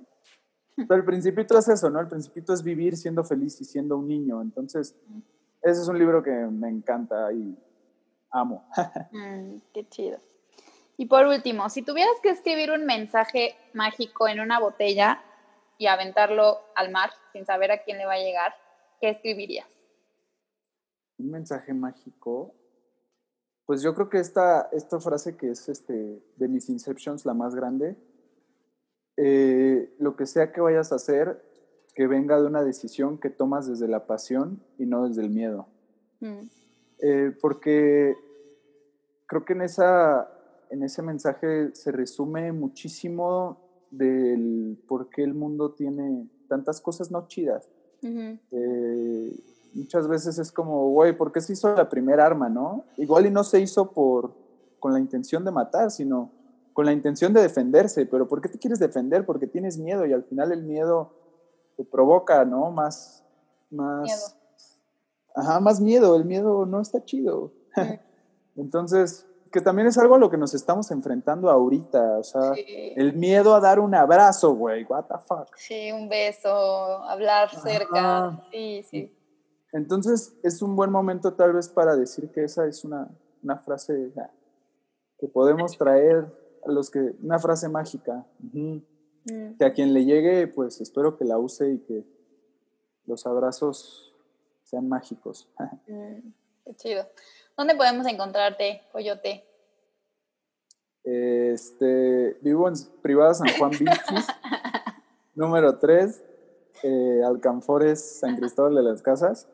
[0.76, 2.00] Pero el principito es eso, ¿no?
[2.00, 4.42] El principito es vivir siendo feliz y siendo un niño.
[4.42, 4.96] Entonces,
[5.64, 7.58] ese es un libro que me encanta y
[8.30, 8.68] amo.
[9.12, 10.20] Mm, qué chido.
[10.98, 15.22] Y por último, si tuvieras que escribir un mensaje mágico en una botella
[15.78, 18.54] y aventarlo al mar sin saber a quién le va a llegar,
[19.00, 19.68] ¿qué escribirías?
[21.20, 22.54] un mensaje mágico,
[23.66, 27.56] pues yo creo que esta, esta frase que es este, de mis Inceptions la más
[27.56, 27.98] grande,
[29.18, 31.44] eh, lo que sea que vayas a hacer,
[31.96, 35.68] que venga de una decisión que tomas desde la pasión y no desde el miedo.
[36.20, 36.48] Mm.
[37.00, 38.16] Eh, porque
[39.26, 40.30] creo que en, esa,
[40.70, 43.58] en ese mensaje se resume muchísimo
[43.92, 47.70] del por qué el mundo tiene tantas cosas no chidas
[49.78, 52.86] muchas veces es como, güey, ¿por qué se hizo la primera arma, no?
[52.98, 54.34] Igual y no se hizo por,
[54.80, 56.32] con la intención de matar, sino
[56.74, 59.26] con la intención de defenderse, pero ¿por qué te quieres defender?
[59.26, 61.14] Porque tienes miedo y al final el miedo
[61.76, 62.72] te provoca, ¿no?
[62.72, 63.24] Más,
[63.70, 64.04] más...
[64.04, 64.22] Miedo.
[65.36, 67.54] Ajá, más miedo, el miedo no está chido.
[68.56, 72.54] Entonces, que también es algo a lo que nos estamos enfrentando ahorita, o sea,
[72.96, 75.56] el miedo a dar un abrazo, güey, what the fuck.
[75.56, 76.50] Sí, un beso,
[77.04, 79.14] hablar cerca, sí, sí.
[79.74, 83.10] Entonces es un buen momento tal vez para decir que esa es una,
[83.64, 84.12] frase
[85.20, 86.26] que podemos traer
[86.66, 88.78] a los que, una frase mágica, mm.
[89.58, 92.06] que a quien le llegue, pues espero que la use y que
[93.06, 94.16] los abrazos
[94.64, 95.50] sean mágicos.
[95.88, 96.34] Mm,
[96.66, 97.06] qué chido.
[97.58, 99.44] ¿Dónde podemos encontrarte, Coyote?
[101.04, 104.28] Este, vivo en Privada San Juan Vilchis,
[105.34, 106.24] número 3,
[106.84, 109.48] eh, Alcanfores, San Cristóbal de las Casas.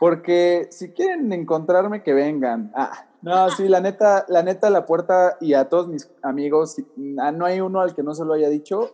[0.00, 2.72] Porque si quieren encontrarme, que vengan.
[2.74, 6.78] Ah, no, sí, la neta, la neta, la puerta y a todos mis amigos,
[7.20, 8.90] ah, no hay uno al que no se lo haya dicho.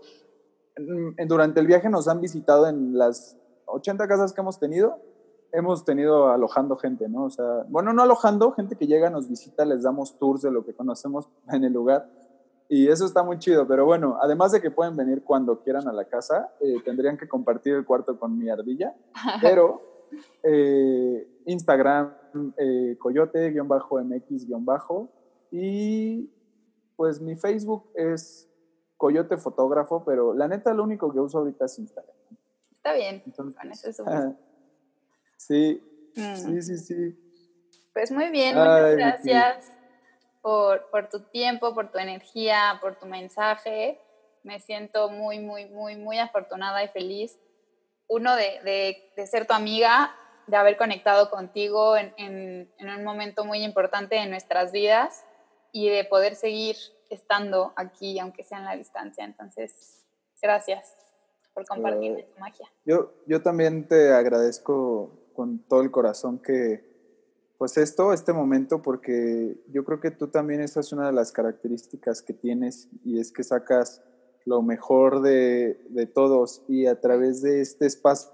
[0.76, 5.00] Mm, durante el viaje nos han visitado en las 80 casas que hemos tenido.
[5.52, 7.24] Hemos tenido alojando gente, ¿no?
[7.24, 10.64] O sea, bueno, no alojando, gente que llega, nos visita, les damos tours de lo
[10.64, 12.08] que conocemos en el lugar.
[12.68, 15.92] Y eso está muy chido, pero bueno, además de que pueden venir cuando quieran a
[15.92, 18.94] la casa, eh, tendrían que compartir el cuarto con mi ardilla,
[19.42, 19.80] pero
[20.44, 22.14] eh, Instagram,
[22.56, 25.08] eh, coyote-mx-
[25.50, 26.30] y
[26.94, 28.48] pues mi Facebook es
[28.96, 32.14] Coyote Fotógrafo, pero la neta lo único que uso ahorita es Instagram.
[32.70, 33.22] Está bien,
[35.46, 35.82] sí,
[36.16, 36.36] mm.
[36.36, 37.16] sí, sí, sí.
[37.92, 39.72] Pues muy bien, muchas gracias
[40.42, 44.00] por, por tu tiempo, por tu energía, por tu mensaje.
[44.42, 47.38] Me siento muy, muy, muy, muy afortunada y feliz
[48.10, 50.14] uno, de, ser tu amiga,
[50.48, 55.24] de haber conectado contigo en, un momento muy importante de nuestras vidas
[55.72, 56.76] y de poder seguir
[57.08, 59.24] estando aquí, aunque sea en la distancia.
[59.24, 60.04] Entonces,
[60.42, 60.92] gracias
[61.54, 62.68] por compartir tu magia.
[62.84, 66.90] Yo, yo también te agradezco con todo el corazón que,
[67.58, 71.30] pues esto, este momento, porque yo creo que tú también esa es una de las
[71.30, 74.02] características que tienes y es que sacas
[74.46, 78.32] lo mejor de, todos y a través de este espacio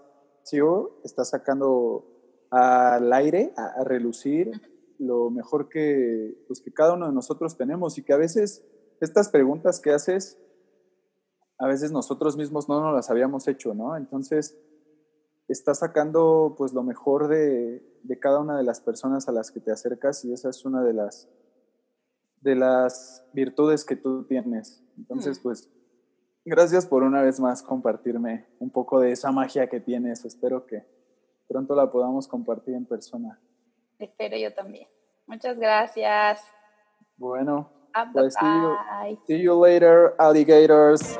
[1.05, 2.07] está sacando
[2.51, 4.53] al aire, a, relucir
[4.99, 8.65] lo mejor que, pues, que cada uno de nosotros tenemos y que a veces
[9.01, 10.39] estas preguntas que haces,
[11.59, 13.97] a veces nosotros mismos no nos las habíamos hecho, ¿no?
[13.97, 14.57] Entonces,
[15.49, 19.61] estás sacando pues lo mejor de, de, cada una de las personas a las que
[19.61, 21.29] te acercas y esa es una de las,
[22.41, 24.83] de las virtudes que tú tienes.
[24.97, 25.43] Entonces, mm.
[25.43, 25.71] pues,
[26.45, 30.25] gracias por una vez más compartirme un poco de esa magia que tienes.
[30.25, 30.85] Espero que
[31.49, 33.41] pronto la podamos compartir en persona.
[33.99, 34.89] Espero yo también.
[35.27, 36.41] Muchas gracias.
[37.17, 41.19] Bueno, ah, pues see you, see you later, alligators.